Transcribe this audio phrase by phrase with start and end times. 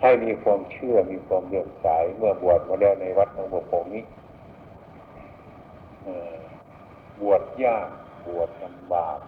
[0.00, 1.86] ให้มีความเชื่อมีความเลื่อมใส
[2.16, 4.04] เมื่อบวชมาแล้วในวัดหลวงปู่ผงนี้
[7.20, 7.88] บวชยาก
[8.26, 9.18] บวชลำบาก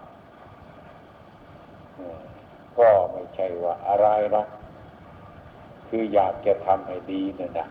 [2.78, 4.06] ก็ไม่ใช่ว่าอะไร
[4.36, 4.44] นะ
[5.88, 7.68] คืออยากจะทำให้ดีนั่นนะ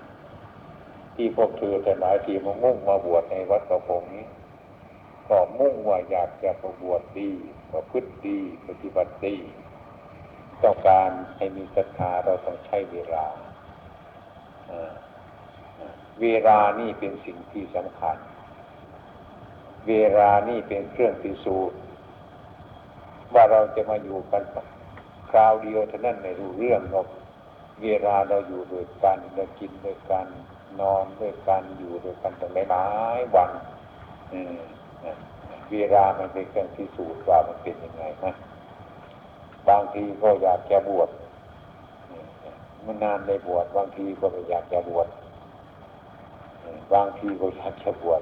[1.16, 4.26] ที่พวกเธอแต่หลายทีมามุ่งมาบวชในวัดประพงนี้
[5.30, 7.32] ก็มุ่งว่าอยากจะประบวชดี
[7.72, 9.36] ประพฤติดี ปฏิบัติดี
[10.64, 13.26] ต้องการให้มีศรัทธาเราต้องใช้เวลา
[16.22, 18.18] เวลานี่เป็นสิ่งที่สำคัญ
[19.88, 21.80] เวลานี่เป็นเครื่องพิสูจน์
[23.34, 24.44] ว่าเราจะมาอยู่กัน
[25.30, 27.08] คราวเดียวเท่านั้นไม่รู้เรื่องหรอก
[27.84, 30.26] เวลาเราอยู่ด้วยกันเรากินด้วยกัน
[30.80, 33.52] นอนด้วยกันอยู่ด้วยกันตั้งหลายวัน
[35.72, 38.34] เวลามันเป็นเครื่องพิสูจน์ว่ามันเป็นยังไงนะ
[39.70, 41.10] บางทีก็อยากจะบวช
[42.86, 45.08] มันนานได้บวชบางทีก็ไม่อยากจะบวช
[46.94, 48.22] บางทีก็อยากจะบวช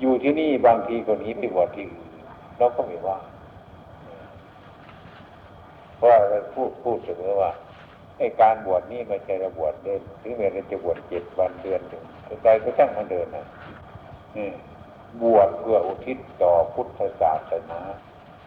[0.00, 2.10] อยู่ที่นี่บางทีก็หนีไปบวชที่อื่น
[2.56, 3.18] เราก็ไม่ว่า
[5.96, 7.50] เพราะเราพูดพูดเสมอว่า
[8.18, 12.04] ไอ้การบวชนี่ไม่ใช่ระบวชเดินถึงแม้เราจะบวชเจ็ดวันเดือนหนึ่ง
[12.42, 13.46] ใจก็ช่างมันเดินนะ
[15.22, 17.80] บวชเพื่ออุทิศต่อพุทธศาสนา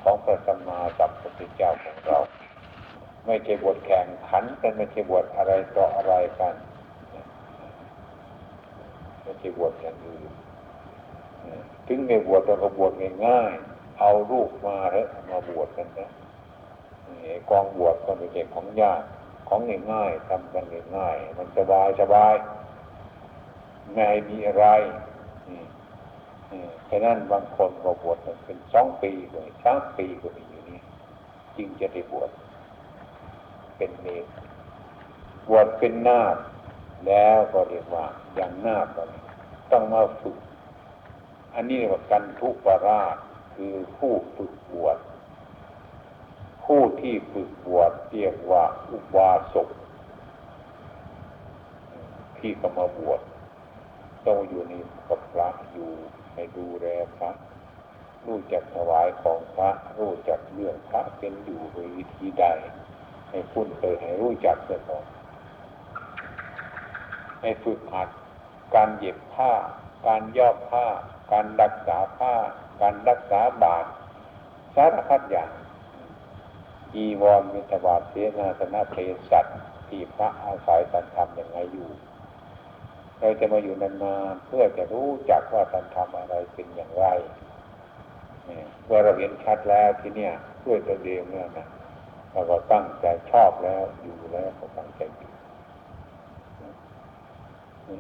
[0.04, 2.18] ของพระสัมมาสัมพุทธเจ้าของเรา
[3.26, 6.56] ไม่ใช่บวชแข่งขันกันไม่ใช่บวชอะไรต่ออะไรกัน
[9.22, 10.32] ไม่ใช่บวชอย่างอื่น
[11.88, 12.94] ถึงไม่บวชเราก็บวช
[13.28, 16.10] ง่ายๆเอาลูกมาเถอะมาบวชกันนะ
[17.50, 19.02] กองบวชก็ไม่ใช่ของยาก
[19.48, 19.60] ของ
[19.92, 20.66] ง่ายๆทำกัน
[20.98, 22.34] ง่ายๆมันสบายสบาย
[23.94, 24.66] ไม่มีอะไร
[26.90, 30.80] ฉะนั้นบางคนก็บวชเป็นสองปีก็มีสามปีก็มีอยู่นี่
[31.56, 32.30] จึงจะได้บวช
[33.78, 34.26] เป็นเนร
[35.48, 36.38] บวชเป็นนาค
[37.08, 39.04] แล้วก็เรียกว่าอย่างนาคก็
[39.72, 40.38] ต้องมาฝึก
[41.56, 43.18] อันนี้เรียกว่ากันทุปราช
[43.56, 44.98] คือผู้ฝึกบวช
[46.66, 49.70] ผู้ที่ฝึกบวชเรียกว่าอุบาสก
[52.38, 53.22] ที่ก็มาบวช
[54.26, 54.74] ต้องอยู่ใน
[55.08, 55.92] กับพระอยู่
[56.34, 57.32] ให้ดูแลพระ
[58.28, 62.46] รู้จักถวายของพระ รู้จักเรื่องพระเป็นอยู่โดยวิธีใด
[63.30, 65.06] ให้คุ้นเคยให้รู้จักเสียก่อน
[67.42, 68.10] ให้ฝึกหัด
[68.76, 69.52] การเย็บผ้า
[70.08, 70.86] การย่อผ้า
[71.32, 72.34] การรักษาผ้า
[72.82, 73.88] การรักษาบาตร
[74.76, 75.52] สารพัดอย่าง
[76.96, 78.96] อีวรมิตบาทเสนาสนะเพ
[79.30, 79.46] สัต
[79.88, 81.90] ที่พระอาศัยตันทำอยังไงอยู่
[83.20, 87.06] เราจะมาอยู่นานๆเพื่อจะรู้จักว่าตันทำอะไรเป็นอย่างไร
[88.86, 90.34] เมื่อเราเห็นชัดแล้วที่เนี่ย
[90.66, 91.68] ด้วยตัวเองเนี่ยนะ
[92.32, 95.32] เราก็ตั้งใจชอบแล้วอยู่แล้วก็ตั้งใจอยู่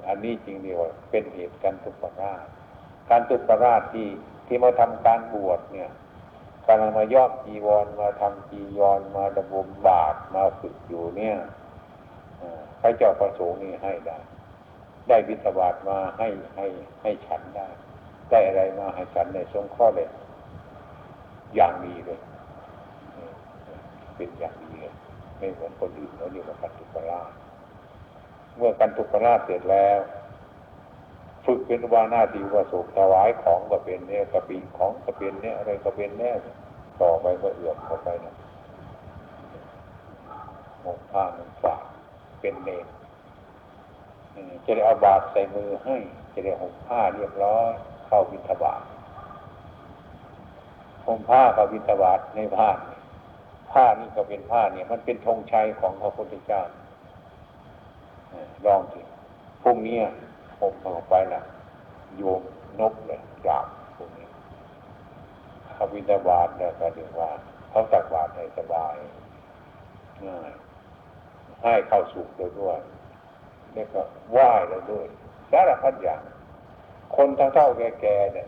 [0.08, 0.78] อันนี้จริงเดียว
[1.10, 2.46] เป็นเหตุการตุปราช
[3.10, 4.08] การตุปราชที่
[4.48, 5.90] ที่มาทำการบวชเนี่ย
[6.68, 11.38] การมาย่อมจีวรมาทำจีวรมาดำบมบาทมาฝึกอยู่เนี่ย
[12.82, 14.18] พระเจ้าประสงค์นี่ให้ได้
[15.10, 16.66] ได้วิทบาทมาให้ให้
[17.02, 17.68] ให้ฉันได้
[18.32, 20.10] ได้อะไรมาให้ฉันในทรงข้อเลย
[21.56, 22.20] อย่างดีเลย
[24.16, 24.94] เป็นอย่างดีเลย
[25.38, 27.32] ไม่เหมือนคนอื่นเขาเรียกว่ากันทุกราช
[28.58, 30.00] เมื่อกันทุกราชเสร็จแล้ว
[31.46, 36.36] ฝึกเป็นวานาทีว่าสุถวายของก็เป็นเนี่ยกระปิงของก็เป็นเนี่ยอะไรก็เป็นเนี่ย
[37.02, 38.36] ต่อไปก็เอื่อมเข้าไปนะ
[40.82, 41.82] หมกผ้าหนึ่งฝาก
[42.42, 42.86] เป็นเนร
[44.66, 45.96] จะได้เอาบาตรใส่มือให้
[46.34, 47.70] จะได้ห่มผ้าเรียบร้อย
[48.08, 48.82] เข้าวิทบาท
[51.06, 52.70] ห่มผ้ากับวิทบาทในผ้า
[53.72, 56.64] ผ้านี่ก็เป็นผ้าเนี่ย มันเป็นธงชัยของพระพุทธเจ้า
[58.66, 59.02] ลองสิ
[59.62, 59.98] พรุ่งนี้
[60.60, 61.44] ผมออกไปนะ
[62.18, 62.42] โยม
[62.80, 64.28] นกเลยจาบพวกนี้
[65.74, 67.30] เขาวินาบาตเนี่ยก็เรียกว่า
[67.70, 68.96] เขาตักบาตให้สบาย
[70.28, 70.52] ง่าย
[71.62, 72.80] ให้เข้าสุขด้วยด้วย
[73.74, 75.06] แล้วก็ไหว้แล้วด้วย
[75.52, 76.22] สารพัดอย่าง
[77.16, 77.68] คนทั้งเท่า
[78.02, 78.48] แก่ๆเนี่ย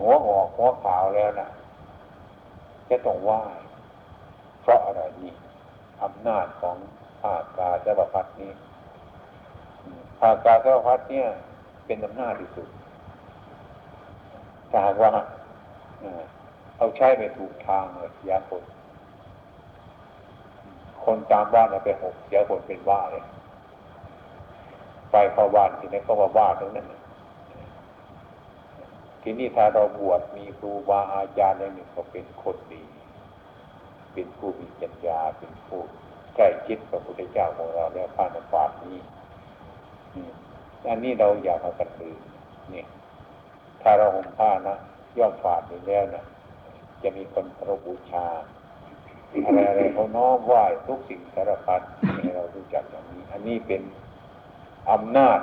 [0.00, 1.48] หัวหอกหัวขาวแล้วนะ
[2.88, 3.42] จะต้องไหว้
[4.62, 5.32] เพราะอะไรนี่
[6.02, 6.76] อำนาจของ
[7.20, 8.52] ภาคกาจะปรพัดนี้
[10.20, 11.28] ภาคกาจะปรพัดเนี่ย
[11.86, 12.68] เป็นอำนาจที่สุด
[14.70, 15.10] ถ้าหากว่า
[16.76, 18.62] เอาใช้ไปถูกทางเลยยาคน
[21.04, 23.24] คนตามบ้านเราไปหกเสียคนเป็นว่าเลย
[25.12, 26.86] ไปเข้าบ้านทีนี้ก็มาบ้าตรงนั้น
[29.22, 32.84] ทีนี้ถ้าเราบวชมีครูบาอาจารย์อย่างหนึ่งก็เป็นคนดี
[34.12, 35.80] เป็นผู้มีปัญญาเป็นผู้
[36.34, 38.98] ใกล้ชิดกับพระพุทธเจ้าของเราแล้วผ้านฝาดนี้
[40.88, 42.18] อันนี้เราอยากเอากันลืม
[42.74, 42.84] นี่
[43.82, 44.76] ถ้าเราห่มผ้านะ
[45.18, 46.24] ย่อมฝาดอยู่แล้วนะ
[47.02, 48.26] จะมีคนเคารพบูชา
[49.44, 51.80] อะไรอะไรเขาน้อมไหว้ทุกสิ่งสารพัด
[52.20, 53.82] ให้เรารู้จักอย่างนี้ อันนี้เป็น
[54.92, 55.40] อำนาจ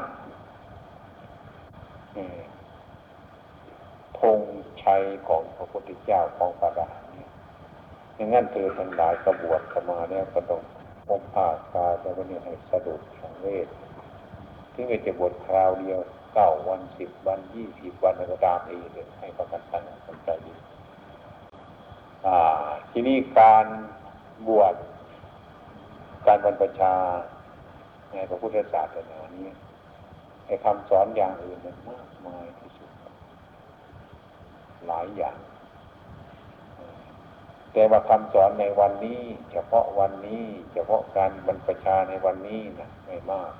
[4.19, 4.39] ธง
[4.83, 7.29] ชัยของพระพุทธเจ้าของพระราเนี่ย
[8.15, 10.61] อย่างนั้นเธอทั้งหลายกระบวชเข้ามาเนี่ยก็ต้อง
[11.07, 13.67] พมผ้าคาแต่วันนี้ให้สะดุดสังเวช
[14.73, 15.99] ถึงจะบวชคราวเดียว
[16.33, 20.53] เก้าวันสิบวันยี่สิบวันก็ตามเองเลยให้ประกันตั้งสนใจดี
[22.91, 23.65] ทีนี้การ
[24.47, 24.75] บวช
[26.27, 26.93] การบรรพชา
[28.15, 29.47] ในพระพุทธศาสนานี้
[30.45, 32.89] ไอ้คำสอนอย่างอื่นมันมากมายที่สุด
[34.87, 35.37] หลายอย่าง
[37.73, 39.21] แต่ว่าคำสอนในวันนี้
[39.51, 43.53] เฉพาะวันนี้ เฉพาะการบรรพชาในวันนี้นะไม่มาก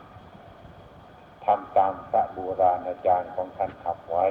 [1.46, 4.26] ทำตามพระโบราณอาจารย์ของท่านขับไว้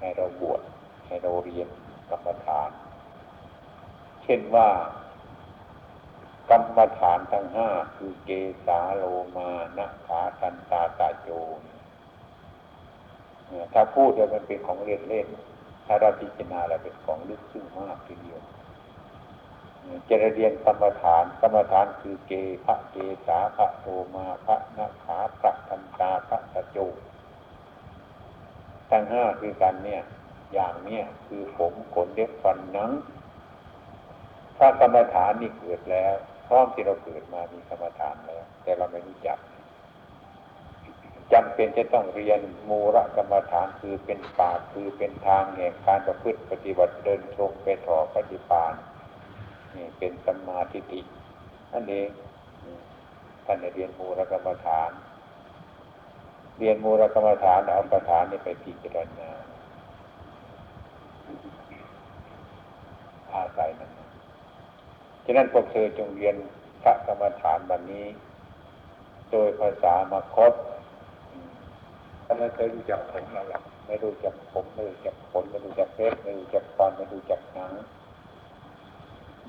[0.00, 0.60] ให้เราบวช
[1.06, 1.68] ให้เราเรียน
[2.10, 2.70] กรรมฐาน
[4.22, 4.68] เช่นว่า
[6.50, 8.30] กรรมฐานทั้งห้าคือเก
[8.66, 9.04] สาโล
[9.36, 11.28] มานะขาทันตาตาโจ
[13.72, 15.26] ถ้าพูดแล้วมันเป็นของเล่นเล่น
[15.86, 18.40] ถ้าเราพิจารณาแล้วเป็นของลึกซึ้งมากทีเดียว
[20.08, 22.32] จะเรียนกรรมฐานกรรมฐานคือเก
[22.64, 22.96] พระเก
[23.26, 26.78] สาพระโลมาพระนาขาพระทันตาพระตาโจ
[28.90, 30.02] ทั้งห้าคือกันเนี่ย
[30.52, 32.90] อย่างเนี้ยคือผมขนเล็บฟันหนัง
[34.58, 36.14] ถ้ากรรมฐานนี่เกิดแล้ว
[36.52, 39.38] ร้อมที่เราเกิดมามีกรรมฐานแล้วแต่เราไม่รู้จัก
[41.32, 48.74] จำเป็นจะต้องเรียนมูระกรรมฐานคือเป็นปากคือเป็นทางแห่งการประพฤติปฏิบัติเดินชงไปถอปฏิปาน
[49.74, 51.00] นี่เป็นสมาทิฏฐิ
[51.72, 52.08] นั่นเอง
[53.44, 54.90] ท่านเรียนมูระกรรมฐาน
[56.58, 59.30] เรียนมูระกรรมฐานเอาประฐานนี่ไปพิจารณา
[63.32, 63.70] อาศัย
[65.24, 66.36] ฉะนั้นพวกเธอจงเรียน
[66.82, 68.06] พระกรรมฐานวันนี้
[69.30, 70.52] โดยภาษามาคต
[72.24, 77.72] ถ้าไม่เคยรู้จักผมเราหรอกไม่รู้จักผมไม่รู้จักผลไม่รู้จักเพชรไม่รู้จักฟันไม่รู้จักหนัง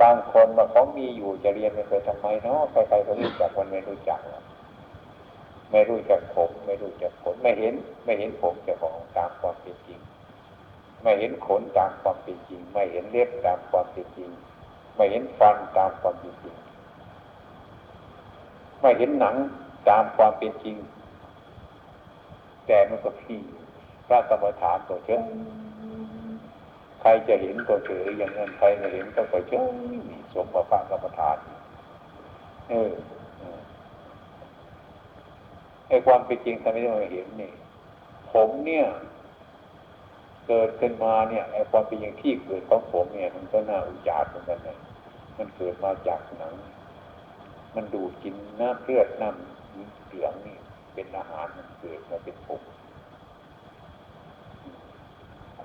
[0.01, 4.19] บางคนมาเขามีอยู่จะเรียนไม่เคยทำไมเนาะใครๆก็รู้จักมันไม่รู้จัก
[5.71, 7.75] ไม่รู้จักผม ไม่รู้จักผลไม่เห็น
[8.05, 9.99] ไม่เห็นผมจะของตามความเป็นจริง
[11.03, 14.29] ไม่เห็นขนตามความเป็นจริง ไม่เห็นเล็บตามความเป็นจริง
[14.95, 16.55] ไม่เห็นฟันตามความเป็นจริง
[18.81, 19.35] ไม่เห็นหนัง
[19.89, 20.77] ตามความเป็นจริง
[22.67, 23.41] แต่มันก็พี่
[24.07, 25.19] พระกรรมฐานตัวเชื่อ
[27.01, 29.61] ใครจะเห็นตัวเฉยอย่างนั้นใครไม่เห็นก็ตัวเชื่อ
[30.33, 31.37] สมกับพระกรรมฐาน
[32.69, 32.91] เออ
[35.87, 37.51] ไอความเป็นจริงทำไมไม่เห็นนี่
[38.31, 38.85] ผมเนี่ย
[40.47, 44.77] เกิดขึ้นมาเนี่ยไอ้ความเป็นอย่างที่เกิดของผมเนี่ย มันก็น่าอุจารเหมือนกันนะ
[45.37, 46.53] มันเกิดมาจากหนัง
[47.75, 50.57] มันดูดกินน้ำเลือดน้ำเหลืองนี่
[50.93, 52.61] เป็นอาหารมันเกิดมาเป็นผม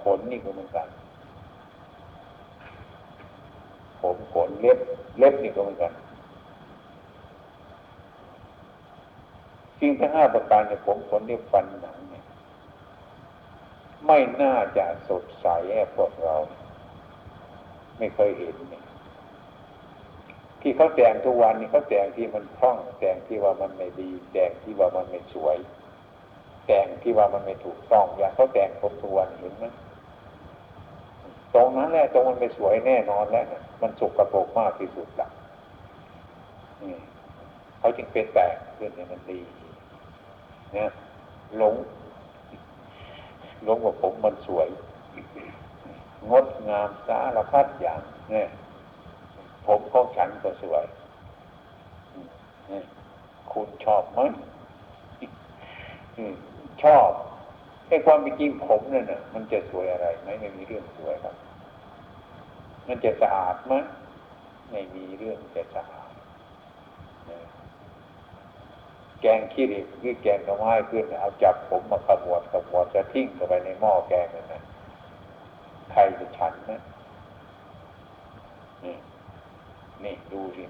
[0.00, 0.88] ขนนี่ก็เหมือนกัน
[4.00, 4.78] ผมขนเล็บ
[5.18, 5.92] เล็บนี่ก็เหมือนกัน
[9.78, 11.96] สิ่งทั้งห้าประการในผมขนเล็บฟันหนัง
[14.08, 16.34] ไม่น่าจะสดใสแอบพวกเรา
[17.98, 18.56] ไม่เคยเห็น
[20.60, 25.56] ที่เขาแต่งทุกวันนี้เขาแต่งที่มันคล่องแต่งที่ว่ามันไม่ดีแต่งที่ว่ามันไม่สวย
[26.66, 29.64] แต่งที่ว่ามันไม่ถูกต้องอย่างเขาแต่งผมทุกวันเห็นไหม
[31.54, 35.28] ตรงนั้นแหละตรงมันไม่สวยแน่นอนแล้วนะมันสุกกระโปกมากที่สุดละ
[37.78, 39.40] เขาจึงเป็นแต่งเรื่องนี้มันดี
[40.74, 40.90] เนี่ย
[41.56, 41.74] หลง
[43.66, 44.68] ลงว่าผมมันสวย
[46.30, 48.00] งดงามสารพัดอย่าง
[48.30, 48.48] เนี่ย
[49.66, 50.84] ผมของฉันก็สวย
[53.52, 54.30] คุณชอบมั้ย
[56.82, 57.10] ชอบ
[57.88, 61.34] ไอ้ความเป็นจริงผมเนี่ยนะมันจะสวยอะไรไหมไม่มีเรื่องสวยครับ
[62.88, 63.84] มันจะสะอาดมั้ย
[64.70, 66.07] ไม่มีเรื่องจะสะอาด
[69.20, 74.62] แกงขี้เหล็กหรือแกงกระไม้ขึ้นเอาจับผมมาขมวดขมวดจะทิ้งเข้าไปในหม้อแกงนั่นนะ
[75.92, 76.80] ใครจะฉันนะ
[78.84, 78.96] นี่
[80.04, 80.64] นี่ดูสิ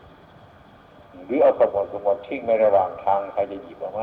[1.27, 4.03] หรือเอาขมวดขมวดทิ้งไว้ระหว่างทางใครจะหยิบเอาไหม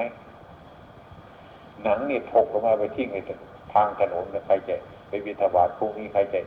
[1.83, 3.17] หนังนี่ถกออกมาไปทิ้งใน
[3.73, 4.75] ทางถนนใครจะ
[5.07, 6.39] ไปบิณฑบาตพรุ่งนี้ใครจะ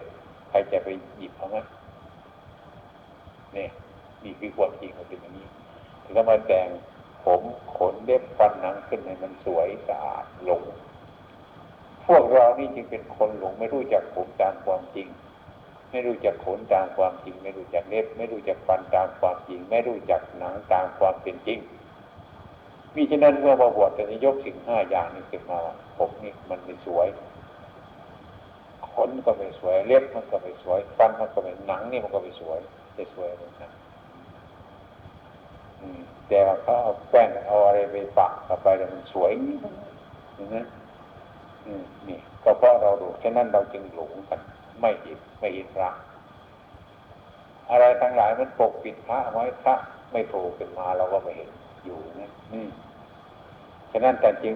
[0.51, 0.89] ใครจะไป
[1.19, 1.57] หยิบเอาไหม
[3.57, 3.67] นี่
[4.23, 5.47] นี่คือความจริงมันเป็นอย่างนี้
[6.17, 6.69] ก็มาแต่ง
[7.25, 7.43] ผม
[7.77, 10.63] ขนเล็บฟันหนังขึ้นให้มันสวยสะอาดหลง
[12.07, 15.09] พวกเรานี่จึงเป็นคนหลงไม่รู้จักผมตามความจริง
[15.91, 21.59] ไม่รู้จักขนตามความจริง ไม่รู้จักเล็บ ไม่รู้จักฟันตามความจริง ไม่รู้จักหนังตามความเป็นจริง
[22.95, 25.59] มิฉะนั้นเมื่อมาบวชจะยกสิ่งห้าอย่างนี้ขึ้นมา
[25.97, 27.07] ผมนี่มันไม่สวย
[28.93, 32.59] ขนก็ไม่สวยเล็บมันก็ไม่สวย ฟันมันก็ไม่หนังนี่มันก็ไม่สวย
[32.97, 33.71] จะสวยเลยนะ
[36.29, 39.31] แต่เขาเอาแป้งเอาอะไรไปปักเข้าไปแล้วมันสวย
[40.55, 40.67] นั้น
[42.09, 44.41] นี่ก็เพราะเราดูแค่นั้นเราจึงหลงกัน
[44.81, 45.91] ไม่เห็นไม่เห็นพระ
[47.71, 49.75] อะไรทั้งหลายมันปกปิดพระไว้พระ
[50.13, 51.51] ไม่โผล่ขึ้นมาเราก็ไม่เห็น
[51.85, 52.65] อยู่นะนี่
[53.93, 54.55] ฉะนั้นแต่จริง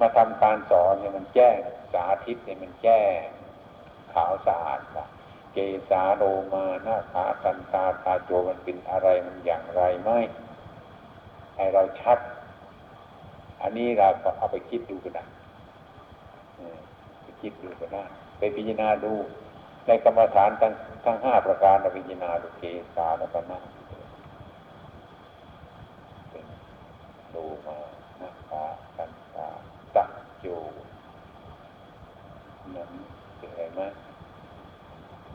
[0.00, 1.56] มาทำการสอนเนี่ยมันแจ้ง
[1.92, 3.20] สาธิตเนี่ยมันแจ้ง
[4.14, 5.06] ขาวสะอาดว่า
[5.52, 5.58] เก
[5.90, 6.22] สาโร
[6.54, 10.10] มาหน้าขาตันตาตาโจมันเป็นอะไรมันอย่างไรไหม
[11.56, 12.18] ให้เราชัด
[13.62, 15.26] อันนี้เราก็เอาไปคิดดูกันนะ
[17.22, 18.04] ไปคิดดูกันนะ
[18.38, 19.12] ไปพิจารณาดู
[19.86, 20.72] ในกรรมฐานทั้ง
[21.04, 22.62] ทั้งห้าประการเราพิจารณาดูเก
[22.96, 23.62] สาแล้วก็นั่ง
[27.34, 27.78] ดูมา
[28.18, 28.62] หน้าขา
[28.96, 29.46] ตันตา
[29.94, 30.04] ตา
[30.40, 30.46] โจ
[32.76, 32.90] นั้น
[33.38, 33.80] เป็นอะไรไหม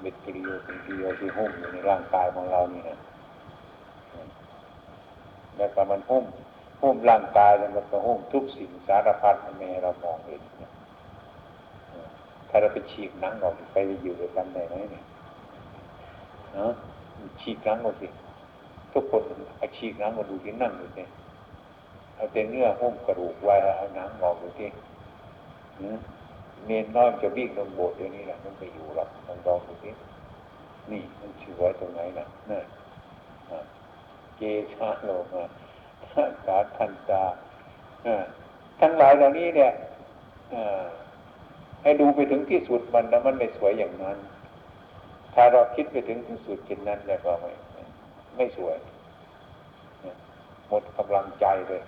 [0.02, 2.98] เม็ดกิริโยเป็นกิริโยที่หุ้มอยู่ในร่างกายของเรานี่นะ
[5.58, 6.26] แล้วก็มันหุ้ม
[6.82, 10.42] หุ้มร่างกายแล้วมันก็หุ้มทุกสิ่งสารพัดมันไม่เรามองเห็น
[12.50, 15.04] ถ้าเราไปฉีกหนังออกไปอยู่ด้วยกันได้ไหมเนี่ย
[16.58, 16.68] นะ
[17.42, 18.08] ฉีกหนังออกสิ
[18.94, 19.22] ทุกคน
[19.58, 21.10] ไอฉีกหนังมาดูที่นั่งอยู่เนี่ย
[22.16, 24.70] เอาแต่เนื้อหุ้มกระดูกไว้เอาหนังออกดูที่
[26.66, 29.90] เนนน้อยจะวิ่งลงโบสถ์เดี๋ยวนี้แหละมันไปอยู่หรอกลองลองดูสิ
[30.92, 32.60] นี่มันชื่อไว้ตรงไหนนะนี่
[34.38, 34.42] เก
[34.74, 35.44] ชาโลมา
[36.46, 37.24] สาทันตา
[38.82, 39.72] ทั้งหลายเหล่านี้เนี่ย
[41.84, 44.18] ให้ดูไปถึงที่สุดมันแล้วมันไม่สวยอย่างนั้น
[45.34, 47.52] ถ้าเราคิดไปถึงที่สุดเช่นนั้นแล้วก็ไม่
[48.36, 48.78] ไม่สวย
[50.68, 51.82] หมดกำลังใจเลย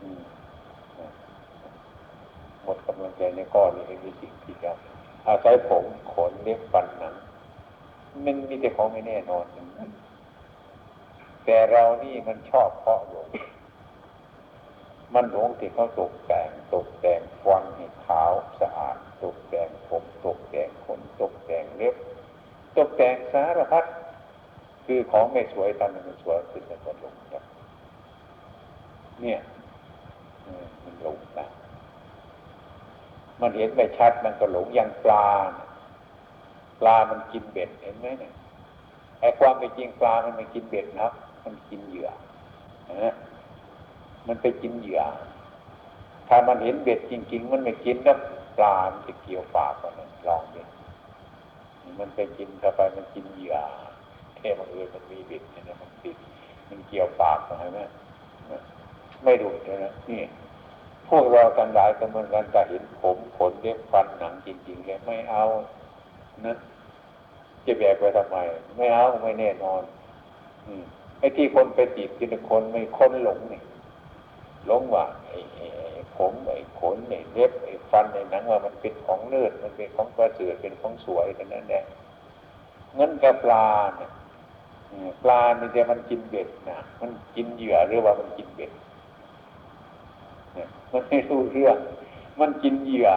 [0.00, 0.37] หม
[2.74, 4.72] ดกำลังใจในก้อนนี้มีสิ่งที่จะ
[5.26, 7.14] อาศัยผมขนเล็บฟันหนัง
[8.24, 9.44] มันมีแต่ของไม่แน่นอน
[11.44, 13.28] แต่เรานี่มันชอบเพาะหลง
[15.14, 21.94] มันหลงที่เขาตกแต่งตกแต่งฟันให้ขาวสะอาดตกแต่งผมตกแต่งขนตกแต่งเล็บ
[22.76, 23.84] ตกแต่งสารพัด
[24.84, 27.14] คือของไม่สวยทำให้มันสวยขึ้นแล้วก็หลง
[29.22, 29.40] เนี่ย
[30.84, 31.46] มันหลงนะ
[33.40, 35.26] มันเห็นไม่ชัดมันก็หลงอย่างปลา
[36.80, 38.32] ปลามันกินเบ็ดเห็นไหมเนี่ย
[39.20, 41.08] ไอ้ความเป็นจริงปลามันไม่กินเบ็ดนะ
[41.44, 42.08] มันกินเหยื่อ
[43.04, 43.14] นะ
[44.26, 45.02] มันไปกินเหยื่อ
[46.28, 48.18] ถ้ามันเห็นเบ็ดจริง ๆ มันไม่กินแล้ว
[48.58, 50.62] ปลามันจะเกี่ยวปากมันลองดิ
[52.00, 53.56] มันไปกินเข้าไปมันกินเหยื่อ
[54.36, 56.16] แค่บางเอิญมันมีเบ็ดเนี่ยมันติด
[56.68, 57.80] มันเกี่ยวปากใช่ไหม
[59.24, 60.22] ไม่ดูเลยนะนี่
[61.08, 65.44] พวกเราทั้งหลายก็เหมือนกันแต่เห็นผมขนเล็บฟันหนังจริงๆเลยไม่เอา
[66.44, 66.56] นะ
[67.66, 68.36] จะแบกไปทำไม
[68.76, 69.82] ไม่เอาไม่แน่นอน
[70.66, 70.82] อืม
[71.18, 73.60] ไอ้ที่คนไปติดคือคนไม่คนหลงนี่
[74.66, 75.38] หลงว่าไอ้
[76.16, 81.84] ผมไอ้ขนไอ้เล็บไอ้ฟันไอ้หนังว่ามันเป็นของเลือดมันเป็นของประเสริฐเป็นของสวยกันนั่นแหละ
[82.94, 84.10] เงินกับปลาเนี่ย
[85.22, 88.70] ปลาเนี่ยมันกินเบ็ดนะมันกินเหยื่อหรือว่ามันกินเบ็ด
[90.92, 91.76] มันไม่รู้เรื่อง
[92.40, 93.10] มันกินเหยื่อ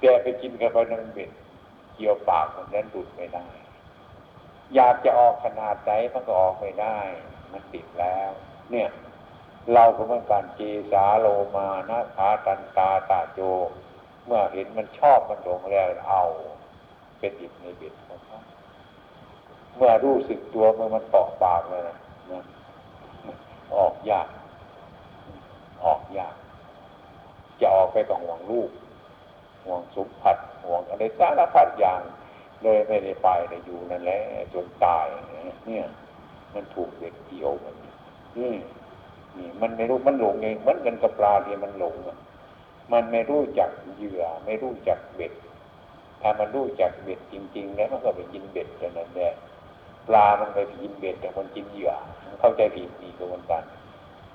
[0.00, 1.30] แต่ไปกินกับไปนังเบ็ด
[1.94, 3.46] เกี่ยวปากมันนั้นดุดไม่ได้
[4.74, 6.98] อยากจะออกขนาดไหนมันก็ออกไม่ได้
[7.52, 8.30] มันติดแล้ว
[8.70, 8.88] เนี่ย
[9.74, 10.60] เราก็เหมือนกันเจ
[10.92, 11.26] สาโล
[11.56, 13.40] มานะขาตันตาตาโจ
[14.24, 16.22] เมื่อเห็นมันชอบมันหลงแล้วเอา
[17.18, 18.40] เป็นติดในเบ็ดของเขา
[19.76, 22.42] เมื่อรู้สึกตัวเมื่อมันเกาะปากเลยนะ
[23.76, 24.28] ออกยาก
[25.84, 26.34] ออกยาก
[27.60, 28.70] จะออกไปกับห่วงลูก
[29.64, 32.00] ห่วงสมผัสห่วงอะไรสารพัดอย่าง
[32.62, 34.20] เลยไม่ได้ไปเลยอยู่นั่นแหละ
[34.54, 35.06] จนตาย
[35.66, 35.86] เนี่ย
[36.54, 37.74] มันถูกเด็กเกี่ยวมัน
[38.38, 38.54] นี่
[39.36, 42.18] นี่มันไม่รู้มันหลงเองมันกันกับปลาที่มันหลงอะ
[42.92, 45.32] มันไม่รู้จักเหยื่อ ไม่รู้จักเบ็ด
[46.22, 49.34] ถ้ามันรู้จักเบ็ดจริง ๆ แล้วมันก็ไปกินเบ็ดกันนั่นแหละ
[50.08, 51.92] ปลามันไปกินเบ็ดแต่คนกินเหยื่อ
[52.40, 53.62] เข้าใจผิดนี่ก็เหมือนกัน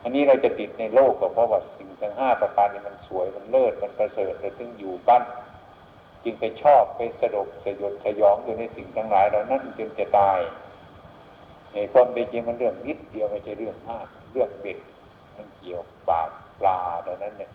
[0.04, 5.24] อันนี้เราจะติดในโลกก็เพราะว่าสิ่งทั้งห้าประการนี้มันสวยมันเลิศมันประเสริฐเราถึงอยู่บ้าน
[6.24, 10.40] จึงไปชอบไปสะดกสยดสยองอยู่ในสิ่งทั้งหลายเหล่านั้นจึงจะตาย
[11.74, 14.78] ในความเป็นจริงมันเรื่องนิดเดียวไม่ใช่เรื่องมากเรื่องเบ็ด
[15.36, 16.30] มันเกี่ยวปาก
[16.60, 17.52] ปลาตอนนั้นเนี่ย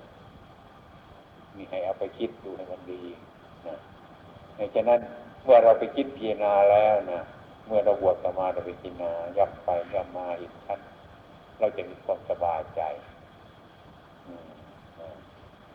[1.56, 3.02] มีให้เอาไปคิดดูให้มันดี
[3.66, 3.76] นะ
[4.56, 5.00] ในฉะนั้น
[5.44, 7.20] เมื่อเราไปคิดพิจารณาแล้วนะ
[7.66, 10.80] เมื่อเราบวชสมาเราไปพิจารณาย่ำไปย่ำมาอีกท่าน
[11.58, 12.82] เราจะมีความสบายใจ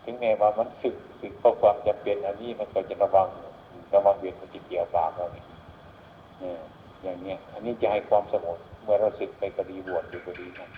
[0.04, 3.28] ถึงแม้ว่ามันสึกสึกเพราะความจำเป็นอันนี้มันก็จะระวัง
[3.94, 5.48] ระวังเวียนมันจะเกี่ยวปากเราเนี่ย
[7.04, 10.70] อย่างเนี้ยอันนี้จะให้ความสงบเมื่อเราสึกไปกระดีบวชอยู่กระดีนะ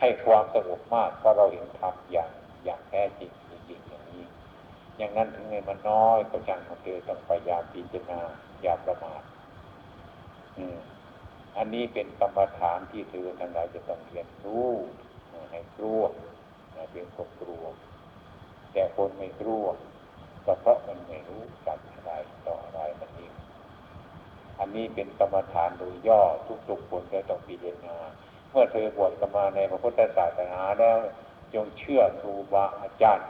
[0.00, 2.30] ให้ความสงบมากเพราะเราเห็นธรรมอย่าง
[2.64, 3.30] อย่างแท้จริง
[3.68, 4.24] จริงอย่างนี้
[4.98, 8.20] อย่างนั้นถึงแม้มันน้อยก็จังของเธอต้องพยายามพิจารณา
[8.62, 9.22] อย่าประมาท
[10.56, 10.64] อั
[11.56, 14.68] อันนี้เป็นกรรมฐานที่เธอทั้งหลายจะต้องเรียนรู้
[15.50, 16.02] ให้กลัว
[16.92, 17.64] เป็นคนกลัว
[18.72, 19.64] แต่คนไม่กลัว
[20.44, 22.12] ก็เพราะมันไม่รู้จักอะไร
[22.46, 23.32] ต่ออะไรมันเอง
[24.58, 26.22] อันนี้เป็นกรรมฐานโดยย่อ
[26.68, 27.96] ทุกๆคนจะต้องพิจารณา
[28.50, 30.96] เมื่อเธอบวชกันมาในพระพุทธศาสนาแล้ว
[31.54, 33.28] จงเชื่อครูบาอาจารย์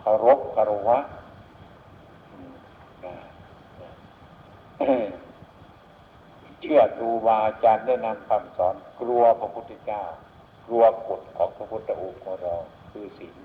[0.00, 0.98] เคารพคารวะ
[6.60, 10.02] เชื่อครูบาอาจารย์ได้นำคำสอนกลัวพระพุทธเจ้า
[10.66, 12.54] กลัวกฎของพระพุทธองค์ของเรา
[12.90, 13.36] คือศีล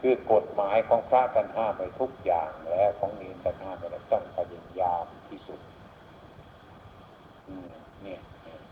[0.00, 5.60] คือกฎหมายของพระกันห้ามไปทุกอย่างแล้วของนีนกันห้ามไปต้องพยายามที่สุด
[8.02, 8.20] เนี่ย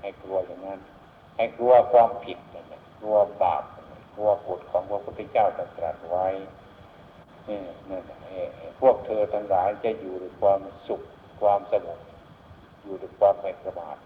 [0.00, 0.80] ให้กลัวอย่างนั้น
[1.37, 3.62] ให้กลัวความผิดนะกลัวบาป
[4.14, 6.26] กลัวกฎของพระพุทธเจ้าตรัสไว้
[7.48, 7.58] นี่
[7.88, 8.02] นั่น
[8.80, 11.00] พวกเธอทั้งหลายจะอยู่ด้วยความสุข
[11.40, 11.98] ความสงบ
[12.88, 13.97] อยู่ด้วยความไม่ประมาท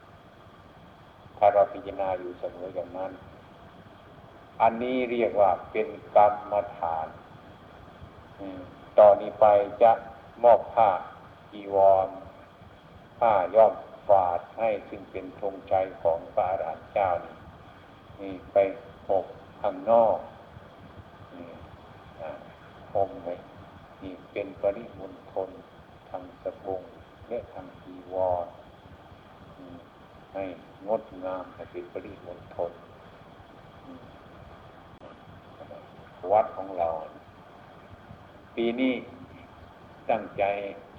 [1.39, 3.13] ถ้าเราพิจารณาอยู่เสมออย่างนั้น
[4.63, 7.07] อันนี้เรียกว่าเป็นกรรมฐาน
[8.99, 9.47] ต่อนนี้ไป
[9.83, 9.93] จะ
[10.43, 10.91] มอบผ้า
[11.53, 12.09] อีวร
[13.19, 13.75] ผ้าย่อม
[14.09, 17.35] ฝาดให้ซึ่งเป็นธงใจของพระอรหันต์เจ้านี่
[18.21, 18.57] นี่ไป
[19.11, 19.27] หก
[19.61, 20.19] ข้างนอก
[21.35, 21.49] นี่
[22.95, 23.29] หงไป
[24.03, 25.49] นี่เป็นปริมณฑล
[26.09, 26.83] ทางสะบง
[27.29, 28.15] และทางอีว
[28.45, 28.47] ร
[30.33, 30.45] ให้
[30.89, 32.73] งดงามให้เป็นปริมณฑล
[36.33, 36.89] วัดของเรา
[38.57, 38.95] ปีนี้
[40.11, 40.43] ตั้งใจ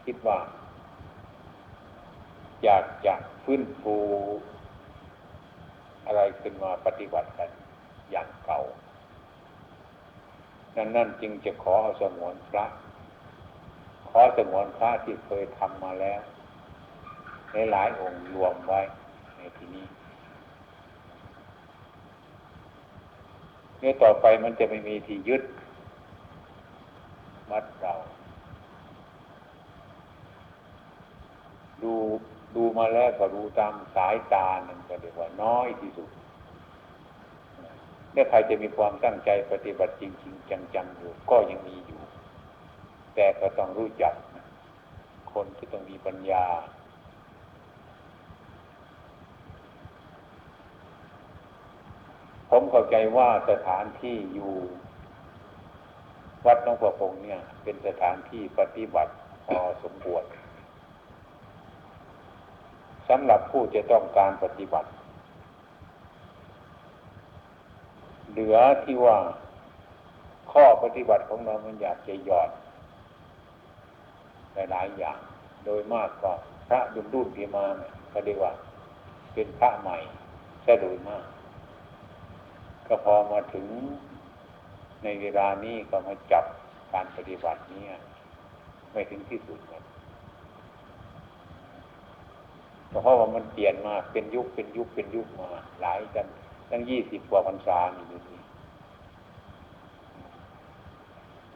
[0.06, 0.40] คิดว่า
[2.64, 3.98] อยากจะฟื้นฟู
[6.06, 7.50] อะไรขึ้นมาปฏิบัติกัน
[8.12, 8.62] อย่างเก่า
[10.76, 12.66] ดังนั้นจึงจะขอเอาสมวนพระ
[14.10, 16.22] ขอสมวนพระที่เคยทำมาแล้ว
[17.54, 18.82] ในหลายองค์รวมไว้
[19.44, 19.86] ในที่นี้
[23.82, 25.44] นี่ต่อไปมันจะไม่มีที่ยึด
[27.52, 27.94] มัดเรา
[31.84, 31.94] ดู
[32.56, 36.10] ดูมาแล้วก็ดูตามสายตานั่นก็เรียกว่าน้อยที่สุด
[38.14, 42.02] เนี่ยใครจะมีความตั้งใจปฏิบัติจริง ๆ จังๆอยู่ก็ยังมีอยู่
[43.16, 44.14] แต่ก็ต้องรู้จัก
[45.34, 46.46] คนที่ต้องมีปัญญา
[52.56, 54.54] ผมเข้าใจว่าสถานที่อยู่
[56.46, 59.14] วัดน้องประพงเนี่ย เป็นสถานที่ปฏิบัติ
[59.46, 60.24] พอสมควร
[63.10, 64.90] สำหรับผู้จะต้องการปฏิบัติ
[68.30, 69.18] เหลือที่ว่า
[70.52, 72.50] ข้อปฏิบัติของเรามันอยากจะหยอด
[74.72, 75.20] หลายอย่าง
[75.66, 76.34] โดยมากก็
[76.68, 78.54] พระดุมดุนที่มาเนี่ยก็เรียกว่า
[79.34, 79.98] เป็นพระใหม่
[80.64, 81.26] ใช่โดยมาก
[82.88, 83.68] ก็พอมาถึง
[85.04, 86.46] ในเวลานี้ก็มาจับ
[86.94, 87.84] การปฏิบัตินี้
[88.92, 89.84] ไม่ถึงที่สุดเลย
[92.90, 95.50] เพราะว่ามันเปลี่ยนมาเป็นยุคเป็นยุคเป็นยุคมา
[95.82, 96.26] หลายกัน
[96.70, 98.22] ตั้งยี่สิบกว่าพรรษาอยู่นี่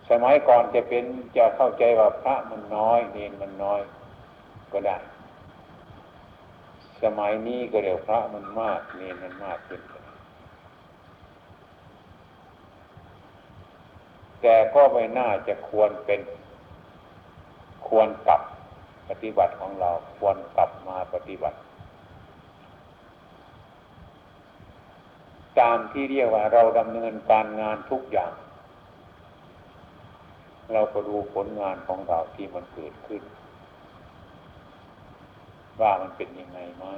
[0.10, 1.04] สมัยก่อนจะเป็น
[1.38, 3.82] จะเข้าใจว่าพระมันน้อยเนนมันน้อย
[4.74, 4.98] ก็ได้
[7.04, 9.82] สมัยนี้ก็เรียกพระมันมากเนนมันมากขึ้น
[14.42, 16.22] แต่ก็ไม่น่าจะควรเป็น
[17.88, 18.42] ควรกลับ
[19.10, 21.58] ปฏิบัติของเราควรกลับมาปฏิบัติ
[25.60, 28.34] ตามที่เรียกว่าเราดำเนินการงานทุกอย่าง
[30.74, 33.22] เราก็ดูผลงานของเราที่มันเกิดขึ้น
[35.82, 36.92] ว่ามันเป็นยังไงมา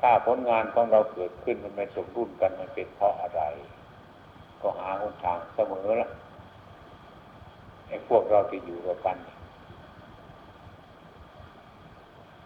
[0.00, 3.42] ถ้าผลงานของเราเกิดขึ้นมันไม่สมดุลกันมันเป็นเพราะอะไร
[4.66, 6.08] ก็หาหนทางเสมอละ
[7.88, 9.16] ไอ้พวกเราที่อยู่ด้วยกัน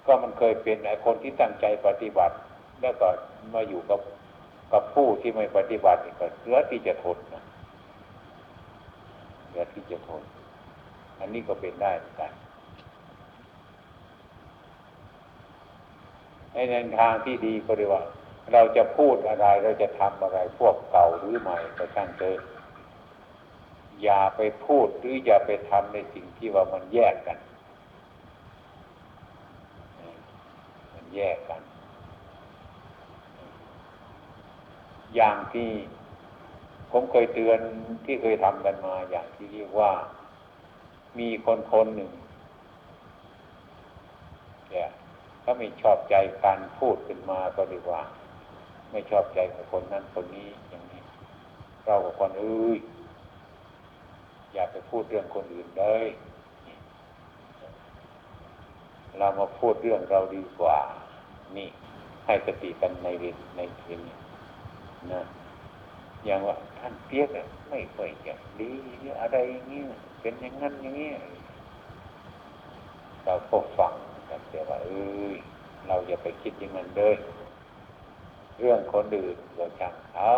[0.07, 2.35] ก็มันเคยเป็นไอ้คนที่ตั้งใจปฏิบัติ
[2.81, 3.09] แล้วก็
[3.55, 4.01] มาอยู่กับ
[4.73, 7.43] กับผู้ที่ไม่ปฏิบัติก็เหลือที่จะทนนะ
[9.49, 10.23] เหลือที่จะทน
[11.19, 12.33] อันนี้ก็เป็นได้เหมือนกัน
[16.53, 18.03] ในแนวทางที่ดีก็เรียกว่า
[18.53, 22.39] เราจะพูดอะไรเราจะทำอะไรพวกเก่าหรือใหม่ก็ช่างเถอะ
[24.03, 27.39] อย่าไปพูดหรืออย่าไปทำในสิ่งที่ว่ามันแยกกัน
[30.95, 31.63] มันแยกกัน
[35.15, 35.71] อย่างที่
[36.91, 37.61] ผมเคยเตือน
[38.05, 39.93] ที่เคยทำกันมา อย่างที่เรียกว่า
[41.19, 42.13] มีคนคนหนึ่ง
[44.71, 44.91] เนี่ย
[45.41, 48.03] เขาไม่ชอบใจการพูดขึ้นมาก็ดีว่า
[48.91, 51.03] ไม่ชอบใจกับคนนั้นคนนี้อย่างนี้
[51.85, 52.79] เรากับคนเอ้ย
[54.53, 56.07] อย่าไปพูดเรื่องคนอื่นเลย
[59.19, 60.79] เรามาพูดเรื่องเราดีกว่า
[61.57, 61.69] นี่
[62.27, 63.25] ให้สติกันในเว
[63.57, 64.17] ในทีนี้
[65.13, 65.23] นะ
[66.25, 67.29] อย่างว่าท่านเปียก
[67.71, 69.83] ไม่ค่อยอย่างดีหรืออะไรอย่างนี้
[70.21, 71.11] เป็นอย่างนั้นอย่างนี้
[73.25, 73.95] เราก็ฟัง
[74.31, 75.35] กันแต่ว่าเอ้ย
[75.87, 77.17] เราอย่าไปคิดอย่างนั้นเลย
[78.61, 80.31] เรื่องคนอื่นเราช่างเขา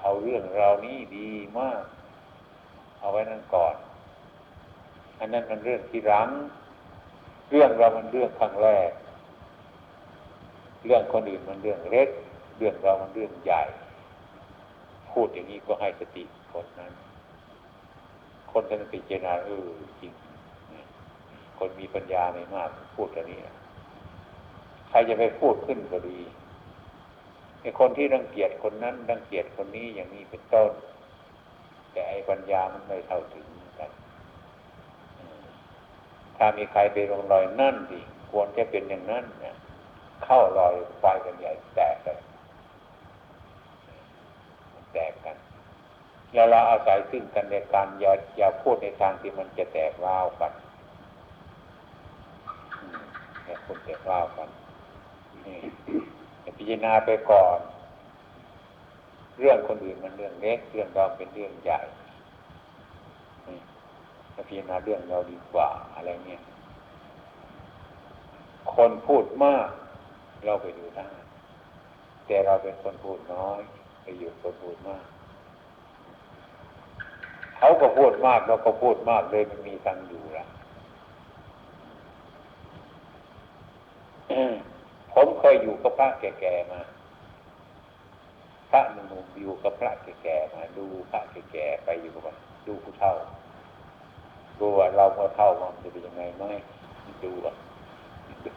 [0.00, 1.82] เอาเรื่องเรานี้ดีมาก
[2.98, 3.74] เอาไว้นั่นก่อน
[5.18, 6.28] อันนั้นมันเรื่องที่รั้ง
[7.50, 8.90] เรื่องเรามันเรื่องครั้งแรก
[10.84, 12.08] เรื่องคนอื่นมันเรื่องเล็ก
[12.58, 13.62] เรื่องเรามันเรื่องใหญ่
[15.12, 16.92] พูดอย่างนี้ก็ให้สติคนนั้น
[18.52, 19.66] คนท่านพิจารณาเออ
[20.00, 20.12] จริง
[21.58, 23.40] คนมีปัญญาไม่มากพูดอย่างนี้
[24.88, 26.18] ใครจะไปพูดขึ้นก็ดี
[27.64, 30.70] ไอ้คนที่รังเกียจคนนั้นรังเกียจคนนี้อย่างนี้เป็นต้น
[31.92, 33.46] แต่ไอ้ปัญญามันไม่เท่าถึง
[33.78, 33.90] กัน
[36.36, 38.00] ถ้ามีใครไปลงรอยนั่นดิ
[38.30, 39.54] ควรจะเป็นอย่างนั้นเนี่ย
[40.24, 42.18] เข้ารอยไฟกันใหญ่แตกเลย
[44.92, 45.36] แตกกัน
[46.32, 50.52] แล้วเราอาศัยซึ่งกันในการอย่าอย่าพูดในทางที่มันจะแตกร้าวกัน
[53.44, 54.48] อย่าพูดแตกร้าวกัน
[56.56, 57.58] พิจารณาไปก่อน
[59.38, 61.80] เรื่องคนอื่นมันเรื่องเล็ก เรื่องเราเป็นเรื่องใหญ่
[64.48, 66.40] พิจารณาเรื่องเราดีกว่าอะไรเนี่ย
[68.74, 69.68] คนพูดมาก
[70.44, 71.08] เราไปอยู่ได้
[72.26, 73.60] แต่เราเป็นคนพูดน้อย
[74.02, 75.04] ไปอยู่คนพูดมาก
[77.58, 80.46] เขาก็พูดมากเราก็พูดมากเลยมันมีทางอยู่ละ
[85.14, 86.80] ผมเคยอยู่กับพระแก่ๆมา
[88.70, 91.20] พระหนุ่มอยู่กับพระแก่ๆมา ดูพระ
[91.52, 92.34] แก่ๆไปอยู่กับ
[92.66, 93.14] ดูผู้เฒ่า
[94.58, 96.44] ดูว่าเราพอเท่ามันจะเป็นยังไงไหม
[97.24, 97.30] ดู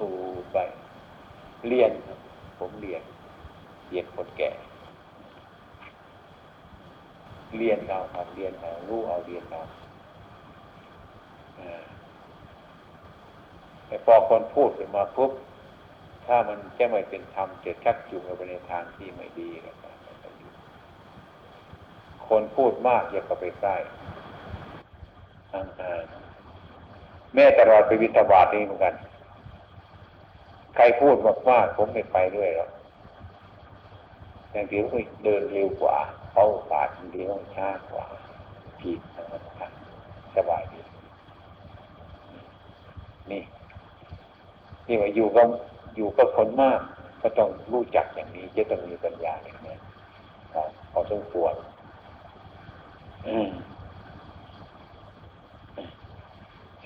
[0.02, 0.10] ดู
[0.54, 0.58] ไป
[1.68, 1.92] เรียน
[2.60, 3.02] ผมเรียน
[3.90, 4.52] เรียนคนแก่
[7.58, 9.62] เรียนเอาครับเรียนเอารู้เอาเรียนเอา
[13.88, 15.32] แต่พอคนพูดขึ้นมาปุ๊บ
[16.28, 19.94] ถ้ามันจะไม่เป็นธรรมจะชักจูงไปในทางที่ไม่ดีนะครับ
[22.28, 23.76] คนพูดมากอย่าก็ไปใกล้
[25.54, 28.96] ห่างๆแม่ตลอดไปวิทบาทนี่เหมือนกัน
[30.76, 31.16] ใครพูด
[31.50, 32.70] มากๆผมไม่ไปด้วยหรอก
[34.52, 34.84] อย่างเดียว
[35.24, 35.98] เดินเร็วกว่า
[36.32, 38.06] เขาปาดเดียวช้ากว่า
[38.82, 39.72] ผิดนะครับ
[40.36, 40.80] สบายดี
[43.32, 43.42] นี่
[44.88, 45.48] นี่ว่าอยู่กับ
[45.98, 46.80] อยู่กับคนมาก
[47.22, 49.76] ก็ต้องรู้จักอย่างนี้จะต้องมีปัญญาอย่างนี้
[50.92, 51.54] พอสมควร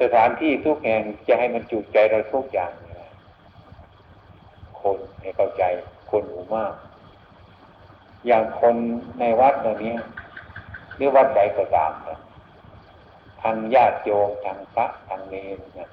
[0.02, 2.72] สถานที่ทุกแห่งจะให้มันจูใจเราทุกอย่าง
[4.82, 5.64] คนให้เข้าใจ
[6.12, 6.74] คนหมู่มาก
[8.28, 8.76] อย่างคน
[9.20, 9.96] ในวัดเรานี้
[10.96, 12.20] หรือวัดใดก็ตามนะ
[13.42, 15.90] ทางญาติโยมทางพระทางเนรนะ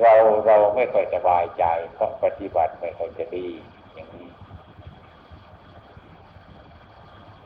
[0.00, 0.12] เรา
[0.46, 3.48] เราไม่ค่อยสบายใจ เพราะปฏิบัติไม่ค่อยจะดี
[3.94, 4.30] อย่างนี้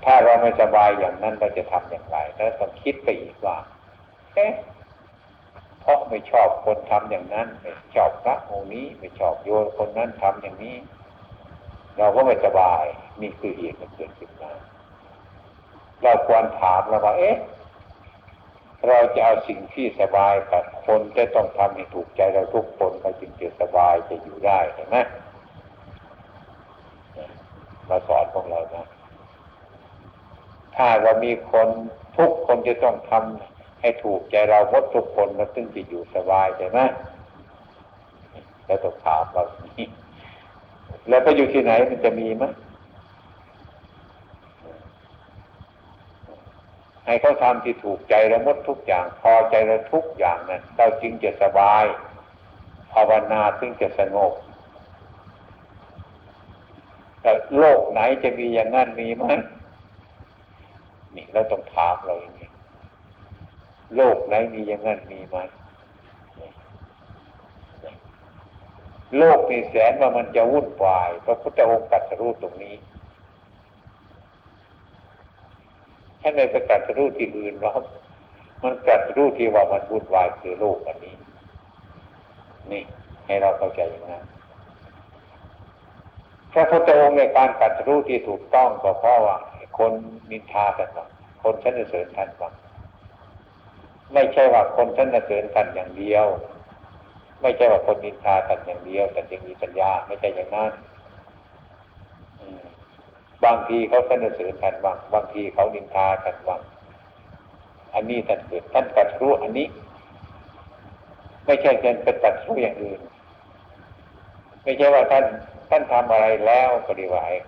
[0.04, 3.58] ถ้าเราไม่สบายอย่างนั้นเราจะทำอย่างไรแล้วต้องคิดไปอีกว่า
[4.34, 4.52] เอ๊ะ
[5.80, 10.76] เพราะไม่ชอบคนทำอย่างนั้น ไม่ชอบพระองค์นี้ไม่ชอบโยนคนนั้นทำอย่างนี้
[11.98, 12.84] เราก็ไม่สบาย
[13.20, 14.52] นี่คือเหตุที่เกิดขึ้นมา
[16.02, 17.36] เราควรถามเราว่า เอ๊ะ
[18.88, 24.96] เราจะเอาสิ่งที่สบายกับคนจะต้องทำให้ถูกใจเราทุกคนเราจึงจะสบายจะอยู่ได้เห็นไหม
[27.88, 28.86] มาสอนของเรานะ
[30.76, 31.68] ถ้าเรามีคน
[32.16, 36.78] ทุกคนจะต้องทำให้ถูกใจเราหมดทุกคนเราตึงจะอยู่สบายใช่ไหม
[38.66, 39.44] แล้วต้องถามเรา
[39.78, 39.86] นี้
[41.08, 42.44] แล้วไปอยู่ที่ไหนมันจะมีไหม
[47.06, 51.84] ให้เขาทำที่ถูกใจเราหมดทุกอย่าง พอใจเราทุกอย่างนั้นเราจึงจะสบาย
[52.92, 54.32] ภาวนาจึงจะสงบ
[57.20, 59.24] แต่โลกไหนจะมีอย่างนั้นมีไหม
[61.14, 62.48] นี่เราต้องถามเราอย่างนี้
[63.96, 65.36] โลกไหนมีอย่างนั้นมีไหม
[69.18, 72.74] โลกมีแสนว่ามันจะวุ่นวายพระพุทธองค์ตรัสรู้ตรงนี้
[76.28, 77.82] ถ้าไม่ไปตรัสรู้ที่อื่นหรอก
[78.62, 81.14] มันตรัสรู้ที่ว่ามันวุ่นวายคือโลกอันนี้
[82.70, 82.82] นี่
[83.26, 84.24] ให้เราเข้าใจอย่างนั้น
[86.52, 89.36] พระพุทธองค์ในการตรัสรู้ที่ถูกต้องก็เพราะว่า
[89.78, 89.92] คน
[90.30, 91.06] มินทากันว่า
[91.42, 92.50] คนชั้นเสริญท่านว่า
[94.14, 96.26] ไม่ใช่ว่าคนชั้นเสริญท่านอย่างเดียว
[97.42, 100.72] ไม่ใช่ว่าคนนินทาท่านอย่างเดียวแต่ยังมีปัญญาไม่ใช่อย่างนั้น
[103.46, 106.60] บางทีเขาสนเสริญท่านบ้างบางทีเขานินทาท่านบ้าง
[107.94, 109.66] อันนี้ท่านเกิดท่านตัดรู้อันนี้
[111.46, 113.00] ไม่ใช่เกินไปตัดรู้อย่างอื่น
[114.62, 115.24] ไม่ใช่ว่าท่าน
[115.70, 117.38] ท่านทำอะไรแล้วปฏิวัติ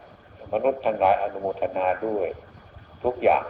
[0.52, 2.28] มนุษย์ทั้งหลายอนุโมทนาด้วย
[3.04, 3.44] ทุกอย่าง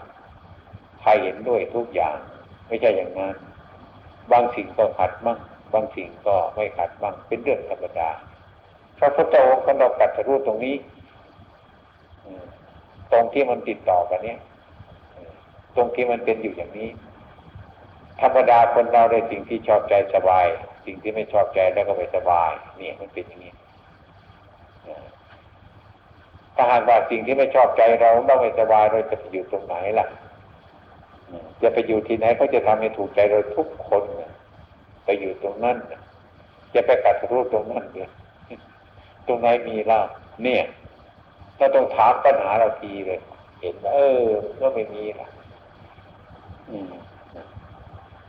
[1.00, 2.16] ใครเห็นด้วยทุกอย่าง
[2.66, 3.34] ไม่ใช่อย่างนั้น
[4.32, 5.38] บางสิ่งก็ขัดมั่ง
[5.72, 8.11] บางสิ่งก็ไม่ขัดบ้างเป็นเรื่องธรรมดา
[8.98, 10.76] พระพุทธองค์ก็เราตัดรู้ตรงนี้
[13.12, 14.38] ตรงที่มันติดต่อกันเนี้ย
[15.77, 16.88] ตรงที่มันเป็นอยู่อย่างนี้
[18.21, 20.47] ธรรมดาคนเราได้สิ่งที่ชอบใจสบาย
[20.87, 23.53] สิ่งที่ไม่ชอบใจแล้วก็ไม่สบายนี่มันเป็นอย่างนี้
[26.55, 30.07] ถ้าหากว่าสิ่งที่ไม่ชอบใจเราเราไม่สบายเราจะไปอยู่ตรงไหนล่ะ
[31.62, 34.03] จะไปอยู่ที่ไหนเขาจะทำให้ถูกใจเราทุกคน
[35.05, 35.77] ไปอยู่ตรงนั้น
[36.75, 38.09] จะไปกัดรู้ตรงนั้นเดีย
[39.27, 40.01] ตรงไหนมีเล่า
[40.42, 40.62] เนี่ย
[41.59, 43.21] ถ้าต้องถามปัญหาเราทีเลย
[43.61, 44.27] เห็นว่าเออ
[44.61, 45.29] ก็ไม่มีละ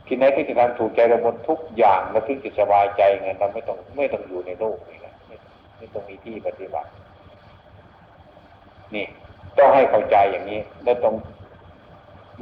[0.06, 5.36] ที่ไหนที่จะทำถูกใจเราหมดทุกอย่างเราถึงจะสบายใจไงเราไม่ต้องไม่ต้องอยู่ในโลกนี่แหละไม่
[5.78, 6.88] ไม่ต้องมีที่ปฏิบัติ
[8.94, 9.04] นี่
[9.58, 11.14] ต้องให้เข้าใจอย่างนี้ แล้วต้อง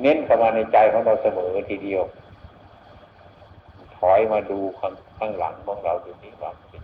[0.02, 2.02] เน้นเข้ามาในใจของเราเสมอทีเดียว
[3.96, 6.82] ถอยมาดูข้างข้างหลังของเราดูนี้ว่าเป็น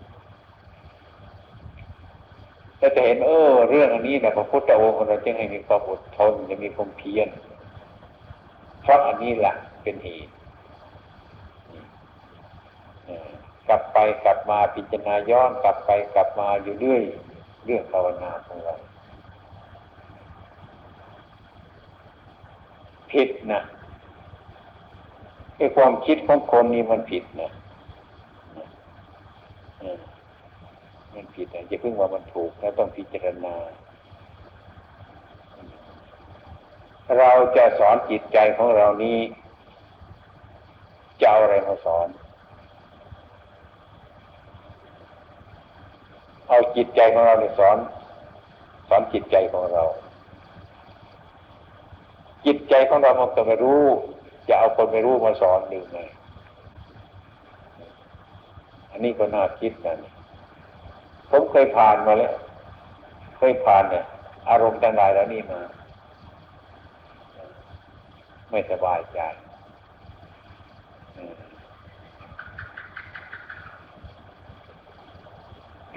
[2.87, 7.29] ก็จะเห็นเออเรื่องอันนี้แหละพระพุทธองค์เราจึงให้มีความอดทนจะมีความเพียร
[8.83, 10.33] เพราะอันนี้แหละเป็นเหตุ
[13.69, 17.03] กลับไปกลับมาพิจารณาย้อนกลับไปกลับมาอยู่เรื่อย
[17.65, 18.75] เรื่องภาวนาของเรา
[23.13, 23.61] ผิดนะ
[25.57, 27.51] ไอ้ความคิดของคนนี้มันผิดนะ
[31.17, 33.55] มันผิดนะจะเพิ่งว่ามันถูกแล้วต้องพิจารณา
[37.19, 39.19] เราจะสอนจิตใจของเรานี้
[41.21, 42.09] จะเอาอะไรมาสอน
[46.49, 47.77] เอาจิตใจของเราเนี่ยสอน
[48.89, 49.85] สอนจิตใจของเรา
[52.47, 53.83] จิตใจของเรามันก็ไม่รู้
[54.49, 56.01] จะเอาคนไม่รู้มาสอนหรือไง
[58.91, 60.14] อันนี้ก็น่าคิดนะ
[61.37, 62.35] ผมเคยผ่านมาแล้ว
[63.37, 64.05] เคยผ่านเนี่ย
[64.49, 65.61] อารมณ์ต่างๆแล้วนี่มา
[68.51, 69.21] ไม่สบายใจ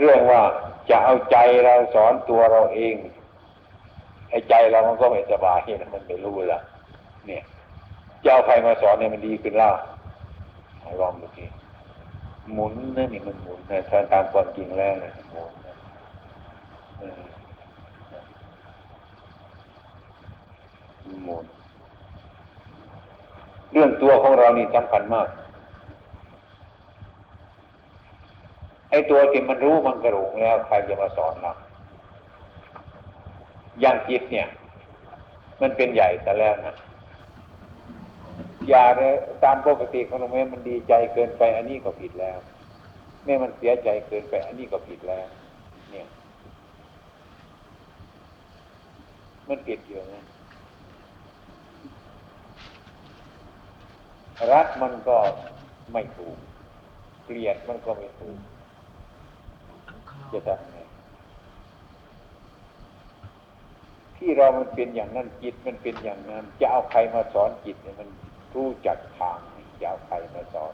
[0.02, 0.42] เรื่องว่า
[0.90, 2.96] จะเอาใจเราสอนตัวเราเอง
[4.30, 6.60] ไอ้ใจเรามันก็ไม่สบายนะมันไม่รู้ละ
[7.28, 7.44] เนี่ย
[8.24, 9.74] จะเอาใครมาสอนเนี่ยมันดีขึ้นแล้ว
[11.02, 11.46] ลองดูที
[12.54, 15.52] หมุนนั่นนี่มันหมุนนะถ้าตามความจริงแล้วนะหมุน
[21.24, 21.46] หมุน
[23.72, 25.28] เรื่องตัวของเรานี่สำคัญมาก
[28.90, 31.52] ไอ้ตัวที่มันรู้มันกระหลงแล้ว ใครจะมาสอนเรา
[33.82, 34.48] อย่างจิตเนี่ย
[35.62, 36.76] มันเป็นใหญ่แต่แล้วนะ
[38.68, 42.38] อย่าเลยตามปกติของเราแม่มันดีใจเกินไป อันนี้ก็ผิดแล้ว
[43.26, 45.28] แม่มันเสียใจเกินไป อันนี้ก็ผิดแล้ว
[45.92, 46.08] เนี่ย
[49.48, 50.24] มันผิดอยู่นะ
[54.52, 55.18] รักมันก็
[55.94, 56.38] ไม่ถูก
[57.26, 58.38] เกลียดมันก็ไม่ถูก
[60.32, 60.78] จะทำไง
[64.18, 68.10] ที่เรามันเป็นอย่างนั้นจิตมันเป็นอย่างนั้น จะเอาใครมาสอนจิตเนี่ยมัน
[68.58, 69.40] รู้จักทาง
[69.82, 70.74] จะเอาใครมาสอน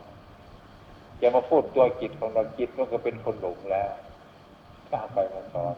[1.21, 3.91] จะมาพูดตัวจิตของเราจิตมันก็เป็นคนหลงแล้ว
[4.89, 5.75] ถ้าไปมาสอน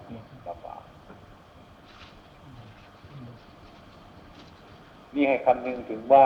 [0.48, 0.84] ลำบาก
[5.14, 6.26] นี่ให้คำนึงถึงว่า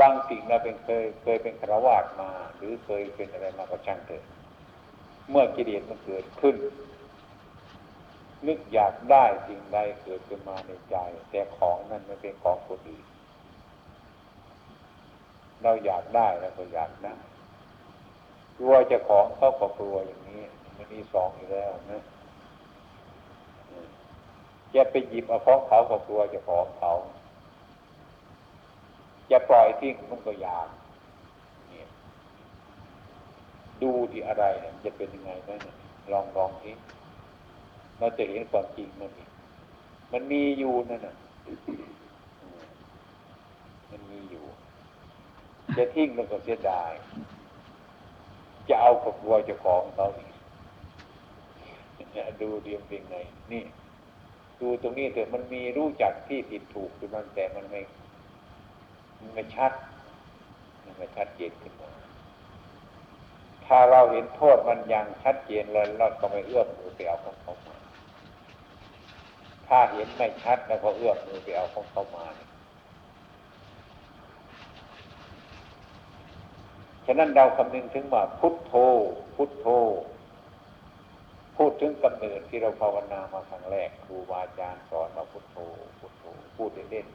[0.00, 4.22] บางสิ่งเราเป็นเคย เคยเป็นครวาสมา หรือเคยเป็นอะไรมาก็ช่างเถิด
[5.30, 6.56] เมื่อกิเลสมันเกิดขึ้น
[8.46, 10.96] นึกอยากได้สิ่งใดเกิดขึ้นมาในใจ
[11.30, 13.04] แต่ของนั้นมันเป็นของคนอื่น
[15.62, 17.16] เราอยากได้แล้วก็อยากได้
[18.58, 20.42] กลัวจะของเขาก็กลัวอย่างนี้
[20.76, 22.02] มันมีสองอยู่แล้วนะ
[24.74, 26.92] จะไปหยิบเอาของเขาก็กลัวจะของเขา
[29.30, 30.68] จะปล่อยทิ้งมันก็อยาก
[33.82, 34.44] ดูที่อะไร
[34.84, 35.50] จะเป็นยังไงไหม
[36.12, 36.76] ลองลองทิ้ง
[37.98, 39.30] เราจะเห็นความจริงมันอีก
[40.12, 41.14] มันมีอยู่นั่นน่ะ
[43.90, 44.44] มันมีอยู่
[45.76, 46.92] จะทิ้งมันก็เสียดาย
[48.68, 50.32] จะเอากับวัวจะของเขาอีก
[52.40, 53.16] ดูเรียมเป็นไง
[53.52, 53.62] นี่
[54.60, 57.80] ดูตรงนี้เถอะมันมีรู้จักที่ผิดถูกคือมันแต่มันไม่
[59.20, 59.72] มันไม่ชัด
[60.84, 61.90] มันไม่ชัดเจนขึ้นมา
[63.66, 67.76] ถ้าเราเห็นโทษมันยังชัดเจนเลยเราก็ไม่เอื้อมมือไปเอาของเขามา
[69.74, 72.26] ถ้าเห็นไม่ชัดแล้วก็เอื้อมมือไปเอาของเขามา
[77.06, 78.74] ฉะนั้นเราคำนึงถึงว่าพุทโธ
[79.36, 79.66] พุทโธ
[81.56, 85.56] พูดถึงกำเนิดที่เราภาวนามาครั้งแรกครูบาอาจารย์สอนมาพุทโธ
[85.98, 86.24] พุทโธ
[86.56, 87.06] พูดเล่น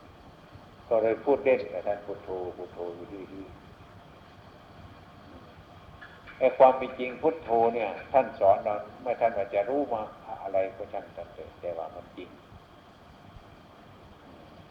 [0.00, 3.55] ๆก็เลยพูดเล่นกับท่านพุทโธ พุทโธอยู่ดีๆ
[6.38, 10.02] ไอ้ความเป็นจริงพุทโธเนี่ย ท่านสอนเราเมื่อท่านว่าจะรู้มา
[10.42, 12.30] อะไรก็ช่างท่านเถอะแต่ว่ามันจริง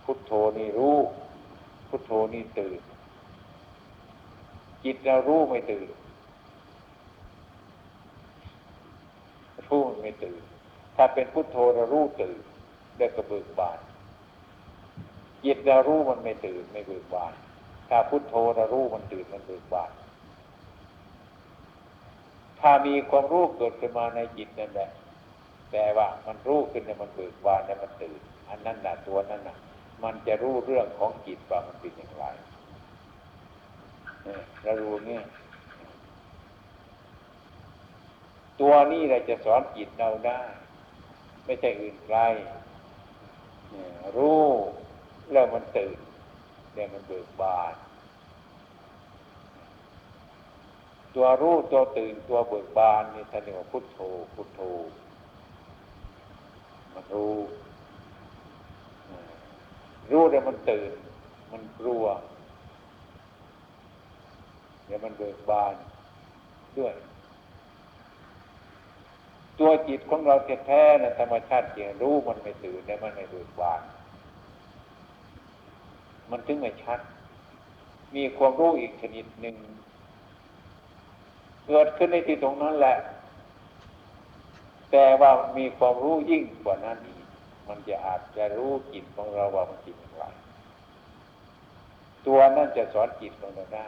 [0.03, 0.97] พุทโธนี่รู้
[1.89, 2.81] พุทโธนี่ตื่น
[4.83, 5.89] จิตเรารู้ไม่ตื่น
[9.67, 10.41] รู้ไม่ตื่น
[10.95, 12.41] ถ้าเป็นพุทโธเรารู้ตื่น
[12.97, 13.79] ได้กระเบิกบาน
[15.45, 17.33] จิตเรารู้มันไม่ตื่นไม่เบิกบาน
[17.89, 19.91] ถ้าพุทโธเรารู้มันตื่นมันเบิกบาน
[22.59, 24.89] ถ้ามีความรู้เกิดขึ้นมาในจิตนั่นแหละ
[25.71, 29.57] แต่ว่ามันรู้ขึ้นเนี่ยมันเบิกบานแล้วมันตื่น อันนั้นน่ะตัวนั้นน่ะ
[30.03, 32.25] มันจะรู้เรื่องของจิตว่ามันเป็นอย่างไร
[34.63, 35.23] เรารู้เนี่ย
[38.61, 40.41] ตัวนี้เราจะสอนจิตเราได้
[41.45, 42.19] ไม่ใช่อื่นไกล
[44.17, 44.43] รู้
[45.31, 45.97] แล้วมันตื่น
[46.73, 47.73] แล้วมันเบิกบาน
[51.15, 53.99] ตัวรู้ตัวตื่นตัวเบิกบานนี่ท่านเรียกว่าพุทโธ
[54.33, 54.61] พุทโธ
[56.93, 57.35] มันรู้
[60.11, 60.93] รู้แล้วมันตื่น
[61.51, 62.05] มันกลัว
[64.85, 65.75] เดี๋ยวมันเบิกบาน
[66.77, 66.93] ด้วย
[69.59, 70.35] ตัวจิตของเรา
[70.67, 73.81] แท้ๆนะธรรมชาติจริงรู้มันไม่ตื่นแลมันไม่เบิกบาน
[76.31, 76.99] มันถึงไม่ชัด
[78.15, 79.55] มีความรู้อีกชนิดหนึ่ง
[81.67, 82.97] เกิดขึ้นในที่ตรงนั้นแหละ
[84.91, 87.25] แต่ว่ามีความรู้ยิ่งกว่านั้นอีก
[87.67, 90.23] มันจะอาจจะรู้จิตของเราว่ามันจิตอะไร
[92.25, 93.85] ตัวนั้นจะสอนจิตของเราได้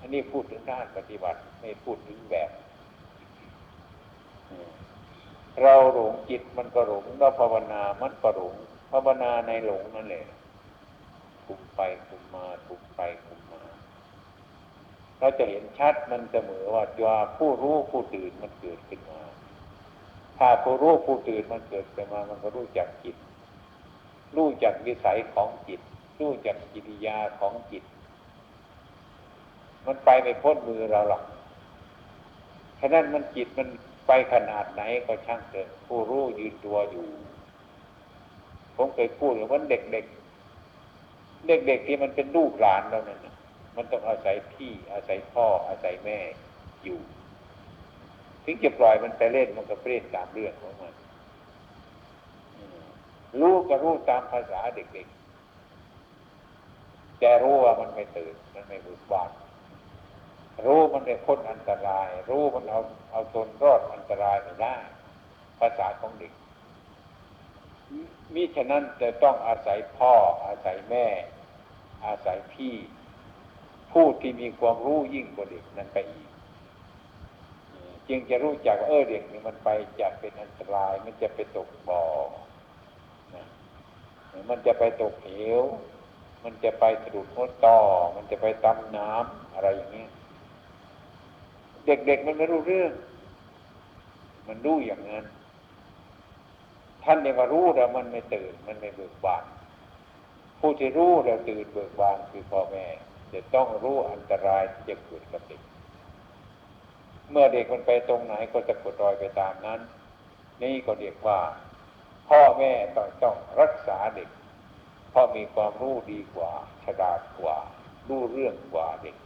[0.00, 2.50] อันนี้พูดถึงด้านปฏิบัติไม่พูดถึงแบบ
[5.62, 8.54] เราหลงจิตมันก็หลงเราภาวนามันก็หลง
[8.90, 10.24] ภาวนาในหลงนั่นแหละ
[11.46, 13.31] คุมไปคุมมาคุมไปคุ
[15.22, 19.20] เราจะเห็นชัดมันเสมอว่าว่าผู้รู้ผู้ตื่นมันเกิดขึ้นมา
[20.38, 23.16] ถ้าผู้รู้ผู้ตื่นมันเกิดขึ้นมา มันก็รู้จักจิต
[24.36, 25.80] รู้จักวิสัยของจิต
[26.20, 27.84] รู้จักกิริยาของจิต
[29.86, 31.22] มันไปไม่พ้นมือเราหรอก
[32.80, 33.68] ฉะนั้นมันจิตมัน
[34.06, 37.06] ไปขนาดไหนก็ช่างเถอะผู้รู้ยืนตัวอยู่
[38.76, 40.04] ผมเคยพูดว่าเด็กเด็ก
[41.46, 43.32] เด็กเด็กที่มันเป็นลูกหลานเราเนั่น
[43.76, 46.18] มันต้องอาศัยพี่อาศัยพ่ออาศัยแม่
[46.84, 46.98] อยู่
[48.44, 50.94] ถึงจะปล่อยมันไปเล่นมันก็เล่นตามเรื่องของมัน
[53.40, 59.30] รู้ก็รู้ตามภาษาเด็กๆ แต่รู้ว่ามันไม่ตื่น มันไม่บุกบาน
[60.66, 62.80] รู้มันได้พ้นอันตราย รู้มันเอา
[63.12, 64.76] เอาตนรอดอันตรายไม่ได้
[65.60, 66.32] ภาษาของเด็ก
[68.34, 70.14] มิฉะนั้นจะต้องอาศัยพ่อ
[70.46, 71.06] อาศัยแม่
[72.06, 72.74] อาศัยพี่
[73.92, 76.28] ผู้ที่มีความรู้ยิ่งกว่าเด็กนั้นไปอีก
[78.08, 79.68] จึงจะรู้จักเออเด็กนี่มันไป
[80.00, 82.04] จะเป็นอันตราย มันจะไปตกบ่อ
[84.48, 85.30] มันจะไปตกเห
[85.60, 85.62] ว
[86.44, 87.78] มันจะไปสะดุดหัวต่อ
[88.16, 90.06] มันจะไปตำน้ำอะไรอย่างนี้
[91.86, 92.92] เด็กๆมันไม่รู้เรื่อง
[94.48, 95.24] มันรู้อย่างนั้น
[97.04, 99.44] ท่านเนี่ยมารู้แล้วมันไม่ตื่น มันไม่เบิกบาน
[100.60, 102.86] ผู้ที่รู้แล้วตื่นเบิกบานคือพ่อแม่
[103.32, 105.62] จะต้องรู้อันตรายที่จะเกิดกับเด็ก
[107.30, 109.80] เมื่อเด็กมันไปตรงไหนก็จะกดรอยไปตามนั้น
[110.62, 111.40] นี่ก็เรียกว่า
[112.28, 114.28] พ่อแม่ต้องต้องรักษาเด็ก
[115.10, 116.52] เพราะมีความรู้ดีกว่า
[116.84, 117.58] ฉลาดกว่า
[118.08, 119.16] รู้เรื่องกว่าเด็ก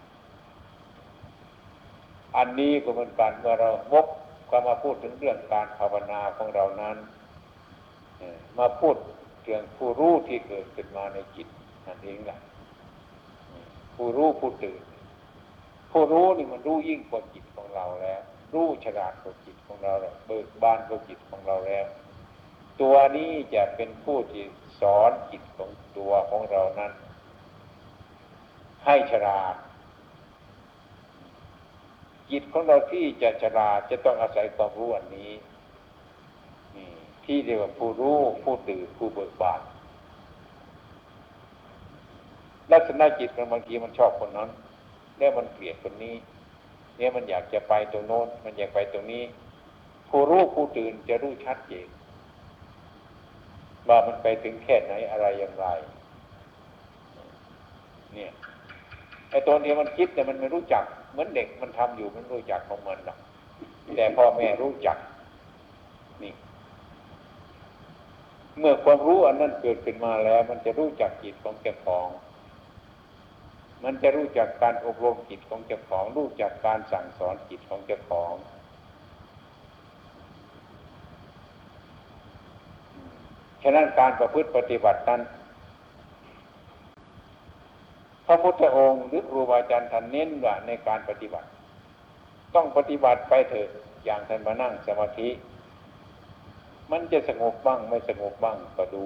[2.37, 4.07] อันนี้ก็เหมือนกันเมื่อเราวก
[4.51, 6.97] ก็มาพูดถึงเรื่องการภาวนาของเรานั้น
[8.59, 8.97] มาพูด
[9.43, 11.49] เรื่องผู้รู้ที่เกิดขึ้นมาในจิต
[11.87, 12.39] นั่นเองแหละ
[13.97, 14.83] ผู้รู้ผู้ตื่น
[15.91, 18.21] ผู้รู้นี่มันรู้ยิ่งกว่าจิตของเราแล้ว
[18.55, 21.87] รู้ฉลาดกว่าจิตของเราแล้วเบิกบานกว่าจิตของเราแล้ว
[22.81, 24.45] ตัวนี้จะเป็นผู้ที่
[24.81, 26.93] สอนจิตของตัวของเรานั้น
[28.85, 29.55] ให้ฉลาด
[32.31, 35.33] จิตของเราที่จะฉลาดจะต้องอาศัยความรู้อันนี้
[37.25, 39.61] ที่เรียกว่าผู้รู้ผู้ตื่นผู้เบิกบาน
[42.77, 44.49] ลักษณะจิตมันบางทีมันชอบคนนั้น
[45.19, 46.15] แล้วมันเกลียดคนนี้
[46.97, 49.23] เนี่ยมันอยากจะไปตรงโน้น มันอยากไปตรงนี้
[50.09, 51.89] ผู้รู้ผู้ตื่นจะรู้ชัดเจน
[53.89, 55.67] ว่ามันไปถึงแค่ไหนอะไรอย่างไร
[58.15, 58.31] เนี่ย
[59.31, 63.19] ไอ้ตัวนี้มันคิดแต่มันไม่รู้จัก เหมือนเด็กมันทำอยู่มันรู้จักของมันหรอก
[63.97, 64.97] แต่พ่อแม่รู้จัก
[66.23, 66.33] นี่
[68.59, 72.07] เมื่อความรู้อันนั้นเกิดขึ้นมาแล้ว มันจะรู้จักจิตของเจ้าของ
[73.85, 78.35] มันจะรู้จักการอบรมจิตของเจ้าของ รู้จักการสั่งสอนจิตของเจ้าของ
[83.63, 85.23] ฉะนั้นการประพฤติปฏิบัตินั้น
[88.27, 91.49] พระพุทธองค์หรือครูบาอาจารย์ท่านเน้นว่าในการปฏิบัติ
[92.55, 93.69] ต้องปฏิบัติไปเถอะ
[94.05, 95.29] อย่างท่านมานั่งสมาธิ
[96.93, 99.03] มันจะสงบบ้างไม่สงบบ้างก็ดู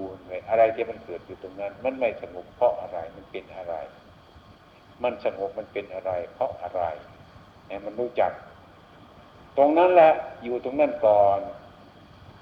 [0.51, 3.75] อะไรที่มันเกิดอยู่ตรงนั้น มันไม่สงบเพราะอะไรมันเป็นอะไร
[5.03, 6.83] มันสงบมันเป็นอะไร เพราะอะไร
[7.67, 8.33] เนี่ยมันรู้จัก
[9.57, 10.13] ตรงนั้นแหละ
[10.45, 11.41] อยู่ตรงนั้นก่อน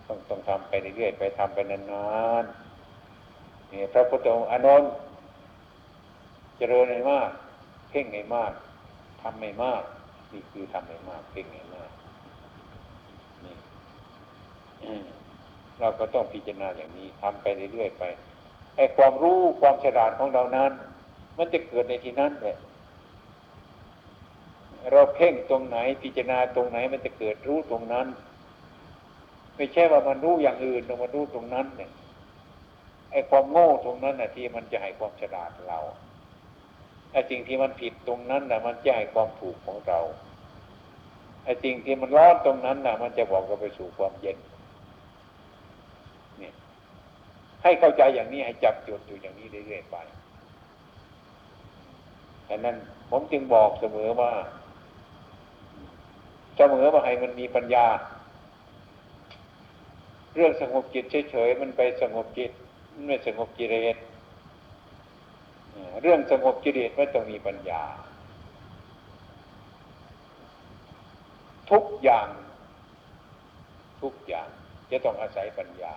[0.07, 2.09] ต้องต้องทำไปเรื่อยๆไปทำไปนา
[2.43, 4.91] นๆนี่พระพุทธองค์อนนท์
[6.57, 7.31] เจริญให้มาก
[7.91, 8.53] เพ่งให้มาก
[9.23, 9.83] ทำไม่มาก
[10.33, 11.91] นี่คือทำให้มากเพ่งให้มาก
[13.45, 13.57] นี่
[15.81, 18.05] เราก็ต้องพิจารณาอย่างนี้ทำไปเรื่อยๆไป
[18.77, 20.73] ไอ้ความรู้ความฉลาดของเรานั้น
[21.39, 22.57] มันจะเกิดในที่นั้นเลย
[24.93, 28.07] เราเพ่งตรงไหนพิจารณาตรงไหน มันจะเกิดรู้ตรงนั้น
[29.57, 31.91] ไม่ใช่ว่ามันรู้อย่างอื่นแต่มันรู้ตรงนั้นเนี่ย
[33.13, 35.79] ไอ้ความโง่ตรงนั้นน่ะที่มันจะให้ความฉลาดเรา
[37.13, 40.01] ไอ้สิ่งที่มันผิดตรงนั้นน่ะ มันจะให้ความถูกของเรา
[41.45, 44.39] ไอ้สิ่งที่มันร้อนตรงนั้นน่ะ มันจะบอกเราไปสู่ความเย็น
[46.39, 46.53] เนี่ย
[47.63, 49.97] ให้เข้าใจอย่างนี้ให้จับจุดอยู่อย่างนี้เรื่อยๆไป
[52.49, 52.77] ดังนั้น
[53.11, 54.31] ผมจึงบอกเสมอว่า
[56.57, 57.87] เสมอว่าให้มันมีปัญญา
[60.35, 62.51] เรื่องสงบจิตเฉยๆมันไปสงบจิต
[62.93, 63.97] มันไม่สงบกิเลส
[66.03, 67.83] เรื่องสงบกิเลสไม่ต้องมีปัญญา
[71.71, 72.29] ทุกอย่าง
[74.03, 74.49] ทุกอย่าง
[74.91, 75.95] จะต้องอาศัยปัญญา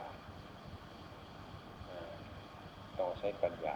[2.98, 3.76] ต้องอาศัยปัญญา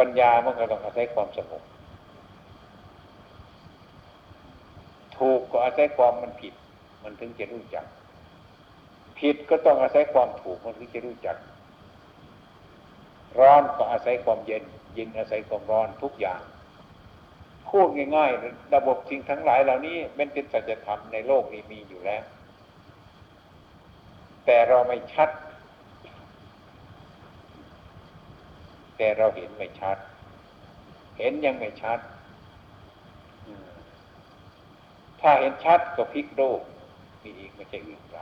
[0.00, 1.62] ปัญญามันก็ต้องอาศัยความสงบ
[5.16, 6.54] ถูกก็อาศัยความมันผิด
[7.02, 7.84] มันถึงจะรู้จัก
[9.18, 11.36] ผิดก็ต้องอาศัยความถูกมันถึงจะรู้จัก
[13.38, 16.40] ร้อนก็อาศัยความเย็น เย็นอาศัยความร้อนทุกอย่าง
[17.68, 22.22] พูดง่ายๆ ระบบสิ่งทั้งหลายเหล่านี้เป็นเป็นสัจธรรมในโลกนี้มีอยู่แล้ว
[24.46, 25.28] แต่เราไม่ชัด
[29.02, 29.96] แต่เราเห็นไม่ชัด
[31.18, 31.98] เห็นยังไม่ชัด
[35.20, 36.60] ถ้าเห็นชัดก็พลิกโลก
[37.22, 38.20] มีอีกไม่ใช่อื่นไกล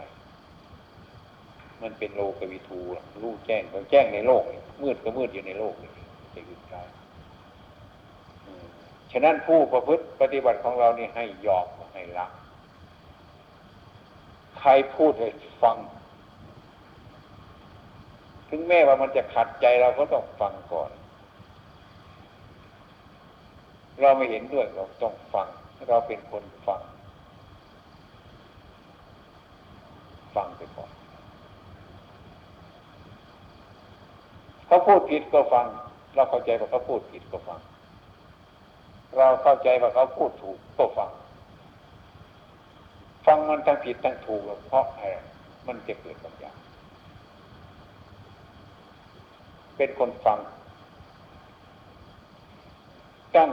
[1.82, 2.80] มันเป็นโลกวิทู
[3.22, 4.42] รู้แจ้งก็แจ้งในโลก
[4.82, 6.78] มืดก็มืดอยู่ในโลกนี่ไม่ใช่อื่นไกล
[9.12, 12.26] ฉะนั้นผู้ประพฤติปฏิบัติของเรานี่ให้ยอมให้ละ
[14.58, 15.28] ใครพูดให้
[15.62, 15.76] ฟัง
[18.48, 20.90] ถึงแม้ว่ามันจะขัดใจเราก็ต้องฟังก่อน
[24.00, 25.48] เราไม่เห็นด้วยเราต้องฟัง
[25.88, 26.80] เราเป็นคนฟัง
[30.34, 30.90] ฟังไปก่อน
[34.66, 35.66] เขาพูดผิดก็ฟัง
[36.14, 37.60] เราเข้าใจว่าเขาพูดผิดก็ฟัง
[39.16, 41.10] เราเข้าใจว่าเขาพูดถูกก็ฟัง
[43.26, 45.04] ฟังมันทั้งผิดทั้งถูกเพราะอะไร
[45.66, 46.52] มันจะเกิดปัญญา
[49.78, 50.38] เป็นคนฟัง
[53.36, 53.50] ตั้ง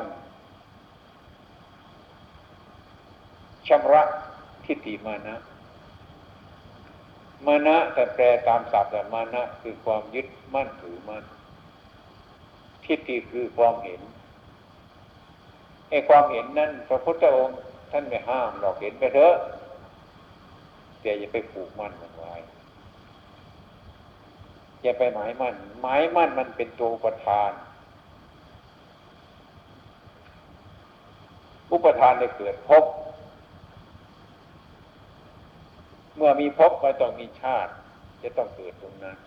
[3.68, 4.04] ชำระ
[4.66, 5.36] ทิฏฐิมานะ
[7.46, 11.24] มานะแต่แปลตามศัพท์แต่มานะคือความยึดมั่นถือมั่น
[12.86, 14.02] ทิฏฐิคือความเห็น
[15.90, 17.60] ไอ้ความเห็นนั้นพระพุทธองค์
[17.92, 19.36] ท่านไม่ห้ามเราเห็นไปเถอะ
[21.02, 22.34] แต่อย่าไปผูกมั่นมันไว้
[24.86, 27.52] อย่าไปหมายมั่นหมายมั่นมันเป็นตัวประธาน
[31.72, 32.84] อุปทานได้เกิดพบ
[36.16, 37.72] เมื่อมีภพก็ต้องมีชาติ
[38.24, 39.18] จะต้องเกิดตรงนั้น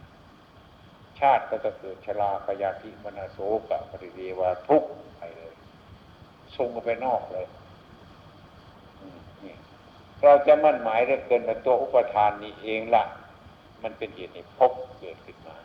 [1.20, 3.38] ชาติก็จะเกิดชราพยาธิมนาโส
[3.68, 4.82] กะปริเดวาทุก
[5.18, 5.54] ไปเลย
[6.56, 7.46] ส่งไปนอกเลย
[10.22, 13.04] เราจะมั่นหมายเรื่องเกินในตัวอุปทานนี้เองล่ะ
[13.82, 15.56] มันเป็นเหตุให้พบเกิดขึ้นมา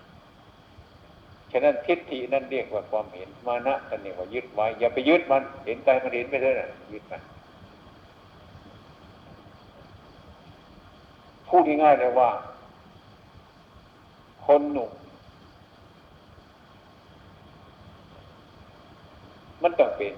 [1.51, 7.21] ฉะนั้นทิฏฐินั่นเรียกว่าความเห็นมานะนั่นเรียกว่ายึดไว้ อย่าไปยึดมัน เห็นใจมันเห็นไม่ได้นะยึดมัน
[11.47, 12.29] พูดง่ายๆเลยว่า
[14.45, 14.91] คนหนุ่ม
[19.63, 20.13] มันต้องเป็น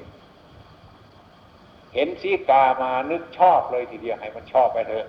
[1.94, 5.06] เห็นสีกามานึกชอบเลยทีเดียวให้มันชอบไปเถอะ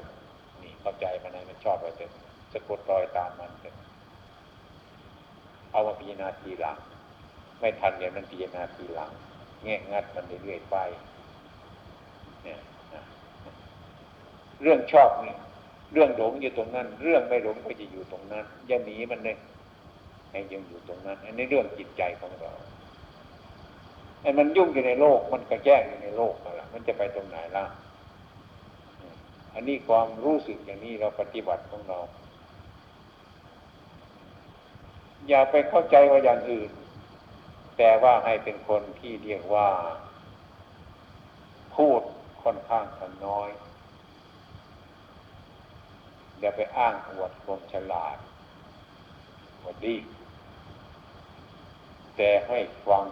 [0.63, 2.11] นี่เข้าใจมันให้มันชอบไปเถอะ
[2.53, 3.75] สะกดรอยตามมันเถอะ
[5.71, 6.79] เอามาพิจารณาทีหลัง
[7.61, 9.11] ไม่ทันเดี๋ยวมันพิจารณาทีหลัง
[9.65, 10.77] แงะงัดมันเรื่อยๆไป
[12.45, 12.59] เนี่ย
[14.63, 15.37] เรื่องชอบนี่
[15.93, 19.37] เรื่องหลงอยู่ตรงนั้น เรื่องไม่หลงก็จะอยู่ตรงนั้นอย่าหนีมันเลย
[20.31, 22.53] ให้ยังอยู่ตรงนั้น อันนี้เรื่องจิตใจของเรา
[24.23, 27.65] ไอ้มันยุ่งอยู่ในโลก มันกระแจ้งอยู่ในโลกอะไรมันจะไปตรงไหนล่ะ
[29.55, 31.99] อันนี้ความรู้สึกอย่างนี้เราปฏิบัติของเรา
[35.29, 36.71] อย่าไปเข้าใจว่าอย่างอื่น
[37.79, 39.69] แต่ว่าให้เป็นคนที่เรียกว่า
[41.77, 42.03] พูด
[42.43, 42.85] ค่อนข้าง
[43.27, 43.51] น้อย
[46.41, 48.17] อย่าไปอ้างอวดความฉลาด
[49.65, 49.97] ว่าดี
[52.17, 53.05] แต่ให้ฟัง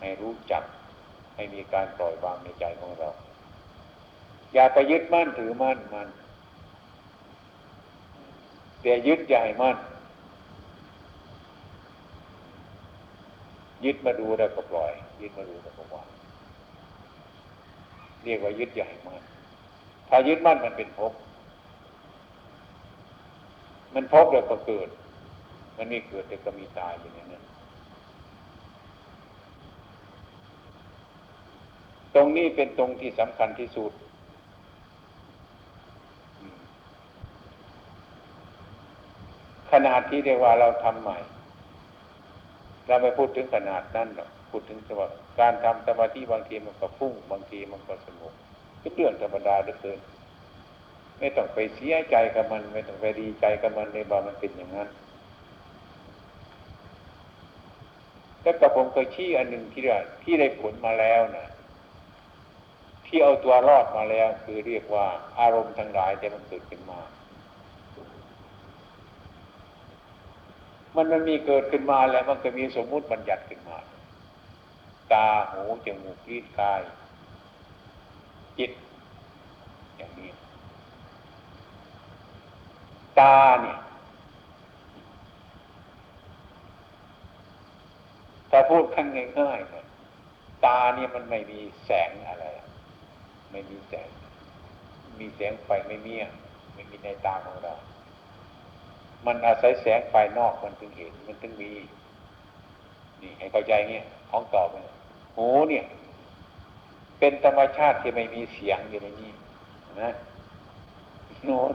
[0.00, 0.62] ให้รู้จัก
[1.34, 3.10] ให้มีการปล่อยวางในใจของเรา
[4.54, 6.08] อย่าไปยึดมั่นถือมั่นมัน
[8.82, 9.76] แต่ยึดใหญ่มั่น
[13.84, 16.08] ยึดมาดูแล้วก็ปล่อย ยึดมาดูแล้วก็วาง
[18.24, 19.22] เรียกว่ายึดใหญ่มั่น
[20.08, 21.12] ถ้ายึดมั่นมันเป็นภพ
[23.94, 24.88] มันภพบแล้วก็เกิด
[25.76, 27.44] มันไม่เกิดแต่ก็มีตายอย่างนั้น
[32.14, 33.92] ตรงนี้เป็นตรงที่สำคัญที่สุด
[39.70, 41.18] ขนาดที่เรียกว่าเราทำใหม่
[42.86, 45.08] เราไม่พูดถึงขนาดนั้นหรอกพูดถึงว่า
[45.40, 48.32] การทำสมาธิบางทีมันก็ฟุ้งบางทีมันก็สงบ
[48.82, 50.00] ก็เรื่องธรรมดาเหลือเกิน
[51.18, 54.88] ไม่ต้องไปเสียใจกับมัน ไม่ต้องไปดีใจกับมันในบามันเป็นอย่างนั้น
[58.42, 59.82] แล้วกับผมเคยชี้อันหนึ่งที่
[60.22, 61.46] ที่ได้ผลมาแล้วนะ
[63.06, 65.06] ที่เอาตัวรอดมาแล้ว คือเรียกว่า
[65.40, 67.00] อารมณ์ทั้งหลายแต่มันเกิดขึ้นมา
[70.94, 73.78] มันมันมีเกิดขึ้นมาแล้วมันก็มีสมมุติบัญญัติขึ้นมา
[75.12, 76.82] ตาหูจมูกลิ้นกาย
[78.58, 78.72] จิต
[79.96, 80.30] อย่างนี้
[83.18, 83.78] ตาเนี่ย
[88.50, 89.06] ถ้าพูดขั้น
[89.40, 89.86] ง่ายๆเนี่ย
[90.64, 92.46] ตาเนี่ยมันไม่มีแสงอะไร
[93.52, 94.08] ไม่มีแสง
[95.20, 96.14] มีแสงไฟไม่มี
[96.74, 97.74] ไม่มีในตาของเรา
[99.26, 101.70] มันอาศัยแสงไฟนอกมันถึงเห็นมันถึงมี
[103.22, 104.84] นี่ให้เข้าใจเนี่ยของตอบเลย
[105.36, 105.84] หูเนี่ย
[107.18, 109.30] เป็นธรรมชาติที่ไม่มีเสียงอยู่ในนี้
[110.02, 110.10] นะ
[111.44, 111.72] โน้น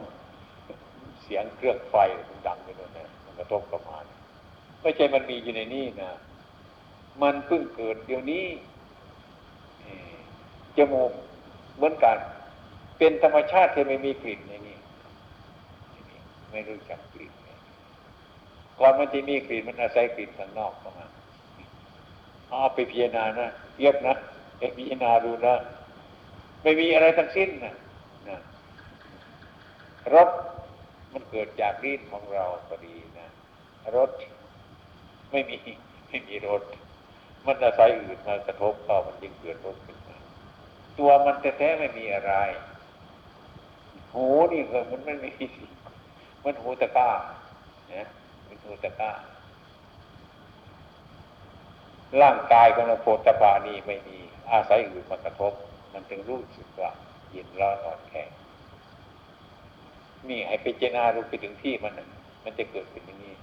[1.24, 1.96] เสียงเครื่องไฟ
[2.30, 3.98] มันดังไปเลยนะมันกระทบกับมา
[4.82, 6.12] ไม่ใช่มันมีอยู่ในนี่นะ
[7.22, 8.46] มันเพิ่งเกิดเดี๋ยวนี้
[10.78, 11.12] จมูก
[11.76, 12.18] เหมือนกัน
[12.98, 14.77] เป็นธรรมชาติที่ไม่มีกลิ่นในนี้
[16.52, 17.32] ไม่รู้จักกลิ่น
[18.80, 21.08] ก่อนมันจะมีกลิ่นมันอาศัยกลิ่นข้างนอกเข้ามา
[22.48, 23.48] เอาไปพิจารณานะ
[23.80, 24.14] เยียบนะ
[24.58, 25.56] ไปพิจารณาดูนะ
[26.62, 27.74] ไม่มีอะไรทั้งสิ้นนะ
[28.30, 28.38] นะ
[30.14, 30.30] รส
[31.14, 33.28] มันเกิดจากรีดของเราก็ดีนะ
[33.96, 34.10] รส
[35.32, 35.58] ไม่มี
[36.08, 36.64] ไม่มีรส
[37.46, 40.18] มันอาศัยอื่นมากระทบเข้ามันจึงเกิดรสขึ้นมา
[40.98, 42.34] ตัวมันแท้ๆไม่มีอะไร
[44.14, 45.32] หูนี่ก็มันไม่มี
[46.44, 47.10] มันหูตะก้า
[47.90, 48.08] เนี่ย
[48.48, 49.12] มันหูตะก้า
[52.22, 54.18] ร่างกายของเราโพธบานีไม่มี
[54.52, 55.54] อาศัยอื่นมากระทบ
[55.94, 56.92] มันจึงรู้สึกว่า
[57.32, 58.30] เย็นร้อนอ่อนแข็ง
[60.30, 61.94] นี่ให้ไปเจนารู้ไปถึงที่มัน
[62.44, 63.36] มันจะเกิดเป็นอย่างนี้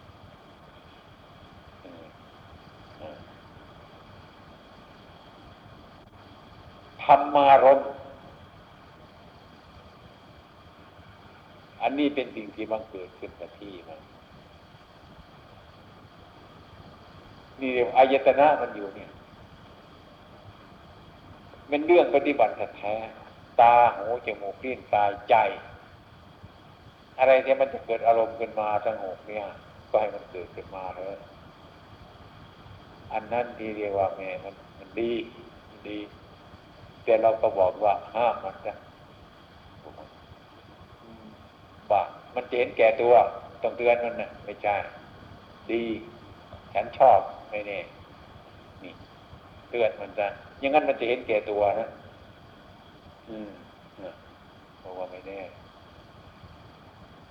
[7.04, 7.80] ธรรมารม
[11.84, 14.00] อันนี้เป็นสิ่งที่บังเกิดขึ้นกับที่มัน
[17.60, 19.10] นี่เรียกอายตนะมันอยู่เนี่ย
[21.68, 22.94] เป็นเรื่องปฏิบัติแท้
[23.60, 25.34] ตาหูจมูกลิ้นกายใจ
[27.18, 29.46] อะไรที่มันจะเกิดอารมณ์ขึ้นมาสงบเนี่ย
[29.90, 31.16] ก็ให้มันเกิดขึ้นมาเลย
[33.12, 35.12] อันนั้นที่เรียกว่าแม่มันมันดี
[35.68, 35.98] มันดี
[37.04, 38.76] แต่เราก็บอกว่าห้ามมันนะ
[41.90, 42.02] บ้า
[42.34, 43.12] มันจะเห็นแก่ตัว
[43.62, 44.74] ต้องเตือนมันนะไม่ใช่
[45.70, 45.82] ดี
[46.74, 47.20] ฉันชอบ
[47.50, 47.78] ไม่แน่
[48.82, 48.92] นี่
[49.70, 50.26] เตือนมันจะ
[50.62, 51.88] ยังงั้นมันจะเห็นแก่ตัวนะ
[53.28, 53.50] อืม
[54.82, 55.40] บอกว่าไม่แน่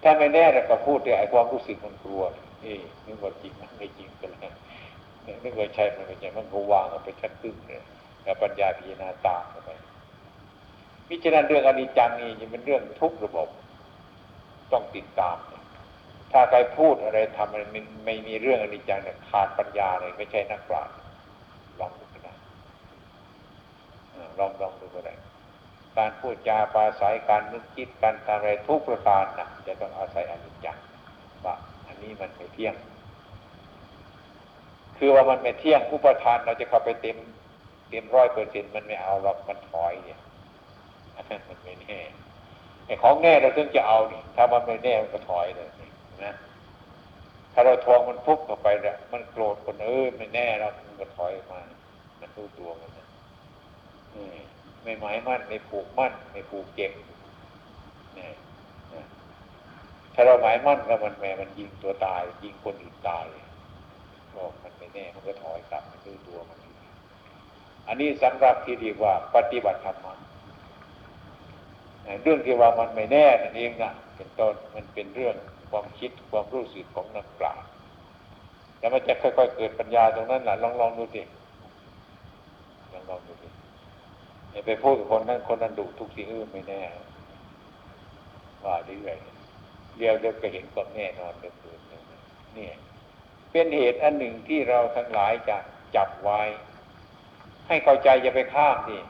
[0.03, 2.21] ถ้าไม่แน่เราก็พูดแต่ไอ้ความรู้สึกมันกลัว
[2.61, 2.73] เอ๊
[3.05, 4.53] นึกว่าจริงมันไม่จริงกันแล้ว
[5.43, 7.83] นึกว่าใช่มันไม่ใช่มันก็วางเอาไปชั้นตึ้งเลย
[8.23, 9.69] แล้วปัญญาพิจารณาตามเข้าไป
[11.09, 13.47] พิจารณาเรื่องอนิจจังนี่ยังเป็นเรื่องทุกระบบ
[14.73, 15.37] ต้องติดตาม
[16.31, 17.63] ถ้าใครพูดอะไรทำอะไร
[18.05, 20.95] ไม่มีเรื่องอนิจจังเนี่ยขาดปัญญาเลยไม่ใช่นักปราชญ์
[21.79, 22.33] ลองดูก็ได้
[24.39, 25.13] ลองลองดูก็ได้
[25.97, 30.77] การพูดจาปราศัยการนึกคิดการทำอะไรทุกประการนะจะต้องอาศัยอนิจจัง
[31.45, 31.55] ว่า
[31.87, 32.75] อันนี้มันไม่เที่ยง
[34.97, 37.17] คือว่ามันไม่เที่ยงอุปทานเราจะเข้าไปเต็ม
[37.89, 40.21] เต็มร้อยเปอร์เซ็นต์มันไม่เอาหรอกมันถอยเนี่ย
[41.49, 41.99] มันไม่แน่
[42.85, 45.69] ไอ้ของแน่เราถึงจะเอานี่ถ้ามันไม่แน่มันก็ถอยเลย
[46.23, 46.33] นะ
[47.53, 51.59] ถ้าเราทวงมันพุกเข้าไปเนี่ยมันโกรธคนเออไม่แน่เรามันก็ถอยมา
[52.19, 53.07] มันรู้ตัวมันนะ
[54.83, 56.91] ไม่หมายมั่นไม่ผูกมั่นไม่ผูกเก็บ
[58.17, 58.29] นี่
[60.13, 63.25] ถ้าเราหมายมั่นแล้วมันแม่มันยิงตัวตาย ยิงคนอื่นตาย
[64.35, 66.57] บอกมันไม่แน่มันก็ถอยกลับมันรู้ตัวมัน
[67.87, 70.07] อันนี้สำหรับที่เรียกว่า ปฏิบัติธรรม
[72.23, 75.35] เรื่องที่ว่ามันไม่แน่นั่นเองนะเป็นต้นมันเป็นเรื่อง
[75.71, 77.67] ความคิดความรู้สึกของนักปราชญ์
[78.79, 81.21] แล้วมันจะค่อยๆเกิดปัญญาตรงนั้นแหละลองลองดูสิ
[82.93, 83.49] ลองลองดูสิ
[84.51, 86.81] อย่าไปพูดกับคนนั้นคนนั้นดุทุกสิ่งเออไม่แน่
[88.65, 89.17] ว่าเรื่อย
[89.97, 92.69] เดียวเดียวก็เห็นความแน่นอนเดิมๆนี่
[93.51, 95.57] เป็นเหตุอันหนึ่งที่เราทั้งหลายจะ
[95.95, 96.41] จับไว้
[97.67, 99.01] ให้เข้าใจอย่าไปข้ามนี่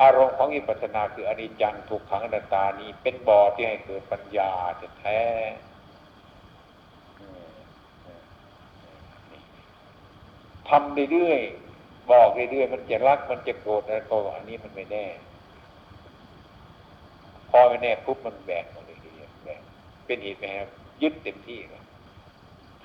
[0.00, 5.20] อารมณ์ของอิปัสนาคืออนิจจังถูกขังอนัตตานี้ เป็นบ่อที่ให้เกิดปัญญาจะแท้
[10.68, 15.06] ทำเรื่อยๆบอกเรื่อยๆมันจะรักมันจะโกรธอะไรก็อันนี้มันไม่แน่
[17.50, 18.98] พอไม่แน่ปุ๊บมันแบกมาเลย
[19.44, 19.60] แบก
[20.06, 20.68] เป็นเหตุไหมครับ
[21.02, 21.82] ยึดเต็มที่เลย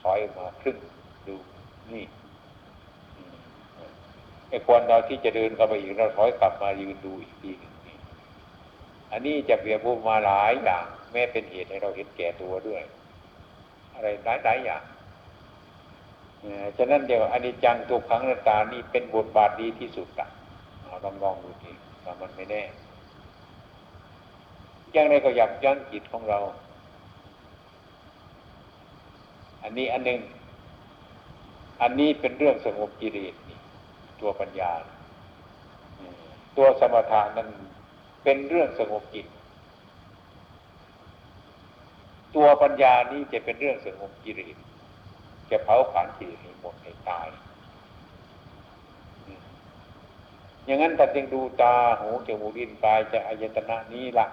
[0.01, 0.77] ถอยมาครึ่ง
[1.27, 1.35] ดู
[1.93, 2.05] นี่
[4.49, 7.73] ไอ้ควรเราที่จะเดินเข้าไปอีกเราถอยกลับมายืนดูอีกทีหนึ่ง
[9.11, 12.83] อันนี้จะเบียบูมาหลายอย่าง แม้เป็นเหตุให้เราเห็นแก่ตัวด้วย
[13.93, 14.83] อะไรหลายหลายอย่าง
[16.77, 20.27] ฉะนั้นเดี๋ยวอนิจจังทุกขังนาตานี่เป็นบทบาทดีที่สุดอะ
[20.85, 21.71] เราลองลองดูที
[22.05, 22.63] ว่ามันไม่แน่
[24.95, 26.39] ยังไงก็อยากยั้งจิตของเรา
[29.63, 30.19] อันนี้อันหนึ่ง
[31.81, 33.33] อันนี้เป็นเรื่องสงบกิเลส
[34.22, 34.72] ตัวปัญญา
[36.57, 37.49] ตัวสมถะนั้น
[38.24, 39.28] เป็นเรื่องสงบจิต
[42.36, 44.55] ตัวปัญญานี้จะเป็นเรื่องสงบกิเลส
[45.49, 47.28] จะเผาผลาญกิเลสให้หมดให้ตาย
[50.66, 54.28] อย่างนั้นแต่จึงดูตาหูจมูกลิ้นกายจะอายตนะนี้ละ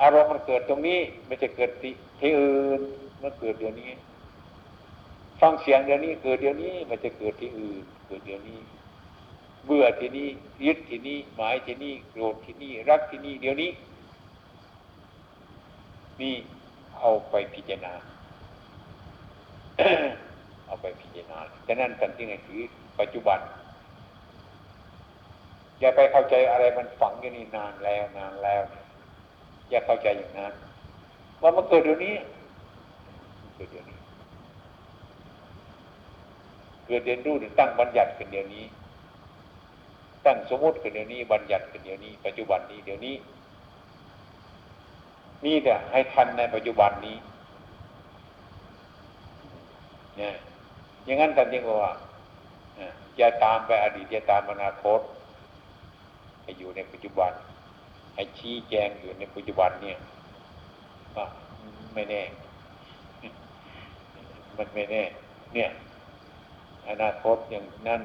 [0.00, 1.70] อารมณ์มันเกิดตรงนี้ไม่จะเกิด
[2.20, 2.80] ที่อื่น
[3.22, 3.90] มันเกิดเดี๋ยวนี้
[5.42, 8.58] ฟังเสียงเดี๋ยวนี้เกิดเดี๋ยวนี้มันจะเกิดที่อื่นเกิดเดี๋ยวนี้
[9.66, 10.28] เบื่อที่นี่
[10.64, 13.70] ยึดที่นี่หมายที่นี่โกรธที่นี่รักที่นี่เดี๋ยวนี้
[16.20, 16.34] นี่
[16.98, 17.94] เอาไปพิจารณา
[20.66, 22.60] เอาไปพิจารณาฉะนั้นสันติไงคือ
[23.00, 23.38] ปัจจุบัน
[25.80, 28.62] อย่าไปเข้าใจอะไรมันฝังอยู่นี่นานแล้วนานแล้ว
[29.70, 30.52] อย่าเข้าใจอย่างนั้น
[31.42, 32.14] ว่ามันเกิดเดี๋ยวนี้
[33.54, 33.91] เกิดเดี๋ยวนี้
[36.92, 38.64] กิดเรียนรู้หรือตั้งบัญญัติขึ้นเดี๋ยวนี้
[40.26, 43.14] ตั้งสมมติขึ้นเดี๋ยวนี้ บัญญัติขึ้นเดี๋ยวนี้ ปัจจุบันนี้เดี๋ยวนี้
[45.44, 47.16] นี่แต่ให้ทันในปัจจุบันนี้
[50.18, 50.34] เนี่ย
[51.04, 51.92] อย่างนั้นท่านเรียกว่า
[53.16, 55.00] อย่าตามไปอดีตอย่าตามอนาคต
[56.42, 57.32] ให้อยู่ในปัจจุบัน
[58.14, 59.98] ให้ชี้แจงอยู่ในปัจจุบันเนี่ย
[61.16, 61.26] ว่า
[61.94, 62.22] ไม่แน่
[64.56, 65.02] มันไม่แน่
[65.54, 65.70] เนี่ย
[66.88, 68.00] อนาคตอย่างนั่น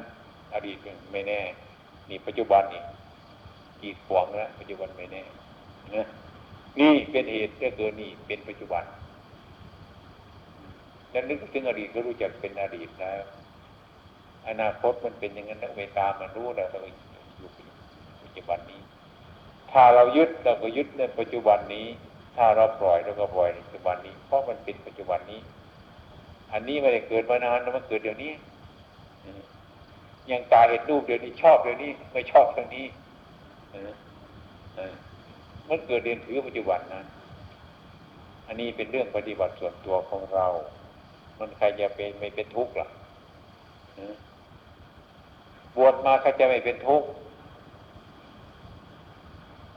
[0.53, 1.39] อดีตยังไม่แน่
[2.09, 2.81] นี่ปัจจุบันนี่
[3.81, 5.23] กีดขวางแล้วปัจจุบันไม่แน่
[5.95, 6.07] นะ
[6.79, 8.83] นี่เป็นเหตุก็เกินนี่เป็นปัจจุบัน
[11.11, 13.21] แล้วนึกถึงอดีตก็รู้จักเป็นอดีตแล้ว
[14.47, 16.79] อนาคตมันเป็นอย่างนั้นต้องไปตามันรู้แล้วเรา
[17.37, 17.49] อยู่
[18.23, 18.81] ปัจจุบันนี้
[19.71, 21.85] ถ้าเรายึดเราก็ยึดในปัจจุบันนี้
[22.37, 25.39] ถ้าเราปล่อยเราก็ปล่อยในปัจจุบันนี้ เพราะมันเป็นปัจจุบันนี้
[26.53, 28.31] อันนี้ไม่ได้เกิดมานานแล้วมันเกิดเดี๋ยวนี้
[30.27, 32.85] อยังตาเห็นรูปเดี๋ยวนี้ชอบเดี๋ยวนี้ไม่ชอบเดี๋ยวนี้
[35.69, 37.05] มันเกิดเรียนถือปัจจุบันนั้น
[38.47, 40.47] อันนี้เป็นเรื่องปฏิบัติส่วนตัวของเรา
[41.39, 42.87] มันใครจะเป็นไม่เป็นทุกข์ล่ะ
[45.75, 47.07] บวชมาใครจะไม่เป็นทุกข์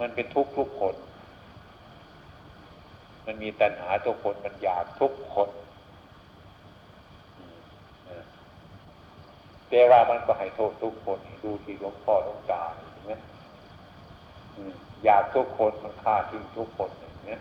[0.01, 0.94] มันเป็นทุกข์ทุกคน
[3.26, 5.48] มันมีตัณหาทุกคน มันอยากทุกคน
[9.71, 13.12] แต่ว่ามันก็ให้โทษทุกคนดูที่หลวงพ่อหลวงตาเห็นไหม
[15.05, 17.37] อยากทุกคนมันฆ่าทิ้งทุกคนอย่างนี้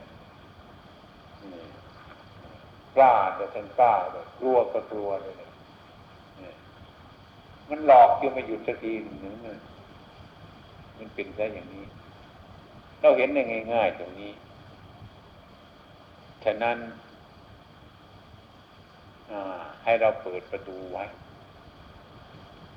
[2.96, 5.34] กล้าแต่ท่านกล้าแบบกลัวก็กลัวเลย
[7.70, 9.18] มันหลอกยังไม่หยุดสักทีหนึ่ง
[10.98, 11.86] มันเป็นได้อย่างนี้
[13.02, 13.42] เราเห็นได้
[13.74, 14.32] ง่ายๆตรงนี้
[16.44, 16.78] ฉะนั้น
[19.84, 21.04] ให้เราเปิดประตูไว้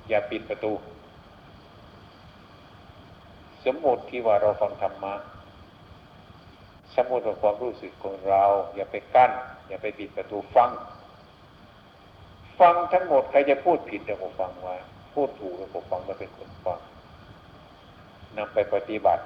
[0.07, 0.73] อย่าปิดประตู
[3.65, 5.13] สมมติที่ว่าเราฟังธรรมะ
[6.95, 8.43] สมมติว่าความรู้สึกของเรา
[8.75, 9.31] อย่าไปกั้น
[9.67, 10.69] อย่าไปปิดประตูฟัง
[12.59, 14.75] ฟังทั้งหมดใครจะพูดผิดเราก็ฟังไว้
[15.13, 16.79] พูดถูกเราก็ฟังเราเป็นคนฟัง
[18.37, 19.23] นำไปปฏิบัติ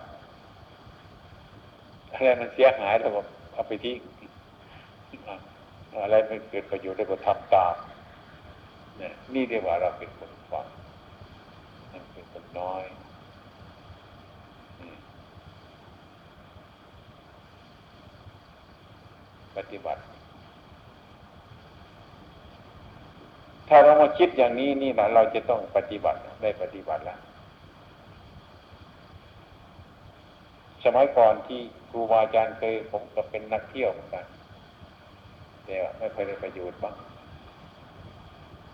[2.11, 3.21] อะไรมันเสียหายเราก็
[3.53, 3.99] เอาไปทิ้ง
[6.03, 7.75] อะไรมันเกิดประโยชน์เราก็ทำตาม
[8.99, 10.65] นี่นี่เรียกว่าเราเป็นคน ฟัง
[11.91, 12.83] นั่นเป็นคนน้อย
[19.57, 20.01] ปฏิบัติ
[23.67, 27.19] ถ้าเรามาคิดอย่างนี้นี่นะเราจะต้องปฏิบัติได้ปฏิบัติแล้ว
[30.83, 34.25] สมัยก่อนที่ครูบาอาจารย์เคยผมก็เป็นนักเที่ยวเหมือนกัน
[35.65, 36.95] แต่ไม่เคยได้ประโยชน์บ้าง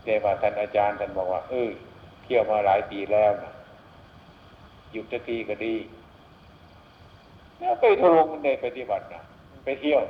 [0.04, 1.70] แต่ว่าท่านอาจารย์ท่านบอกว่าเออ
[2.24, 3.54] เที่ยวมาหลายปีแล้วนะ
[4.92, 5.76] หยุดสักทีก็ดี
[7.60, 9.22] แล้วไปทุรงในปฏิบัตินะ
[9.64, 10.02] ไปเที่ยว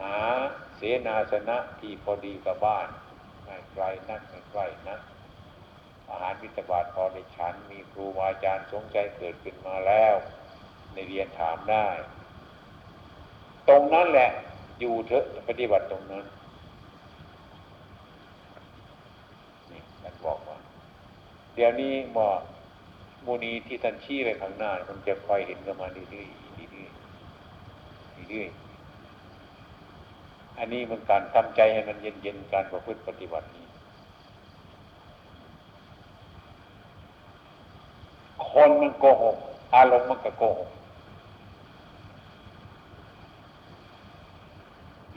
[0.00, 0.16] หา
[0.76, 2.88] เสนาสนะที่พอดีกับบ้าน
[3.44, 5.00] ไม่ไกลนักไม่ใกล้นัก
[6.10, 10.14] อาหารวิตบาทพอในฉันมีครูอาจารย์สงสัยเกิดขึ้นมาแล้ว
[10.92, 11.86] ในเรียนถามได้
[13.68, 14.30] ตรงนั้นแหละ
[14.78, 16.24] อยู่เถอะปฏิบัติตรงนั้น
[19.70, 20.56] นี่ท่นบอกว่า
[21.54, 22.28] เดี๋ยวนี้มอ
[23.26, 26.12] มูนีที่ท่านชี้ไปข้างหน้า มันจะคอยเห็นกันมาเรื่อยๆ
[26.72, 28.58] เรื่อยๆเรื่อยๆ
[30.58, 33.66] อันนี้มันการทำใจให้มันเย็นๆการประพฤติปฏิบัตินี้
[38.50, 39.36] คนมันโกหก
[39.74, 40.68] อารมณ์มันก็โกหก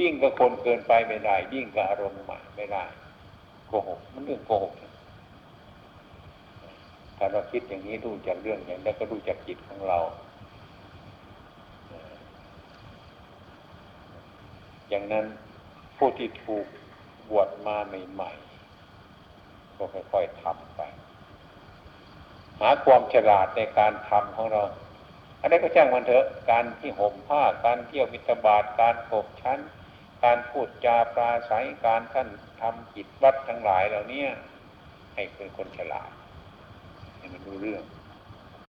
[0.01, 2.83] ยิ่งกับคนเกินไปไม่ได้ ยิ่งกับอารมณ์ใหม่ไม่ได้
[3.67, 4.73] โกหกมันเรื่องโกหก
[7.17, 9.99] ถ้าเราคิดอย่างนี้รู้จักเรื่องอย่างนี้ก็รู้จักจิตของเรา
[14.89, 15.25] อย่างนั้น
[15.97, 16.65] ผู้ที่ถูก
[17.29, 17.77] บวชมา
[18.11, 20.81] ใหม่ๆก็ค่อยๆทำไป
[22.59, 24.63] หาความฉลาดในการทำของเรา
[25.39, 29.59] อันนี้ก็จ้างมันเถอะ การที่ห่มผ้า การเที่ยวมิตรบาท การขบชั้น
[30.23, 32.27] การพูดจาปราศัยการท่าน
[32.61, 34.23] ทำกิจวัดทั้งหลายเหล่านี้
[35.13, 36.11] ให้เป็นคนฉลาด
[37.17, 37.83] ให้มันรู้เรื่อง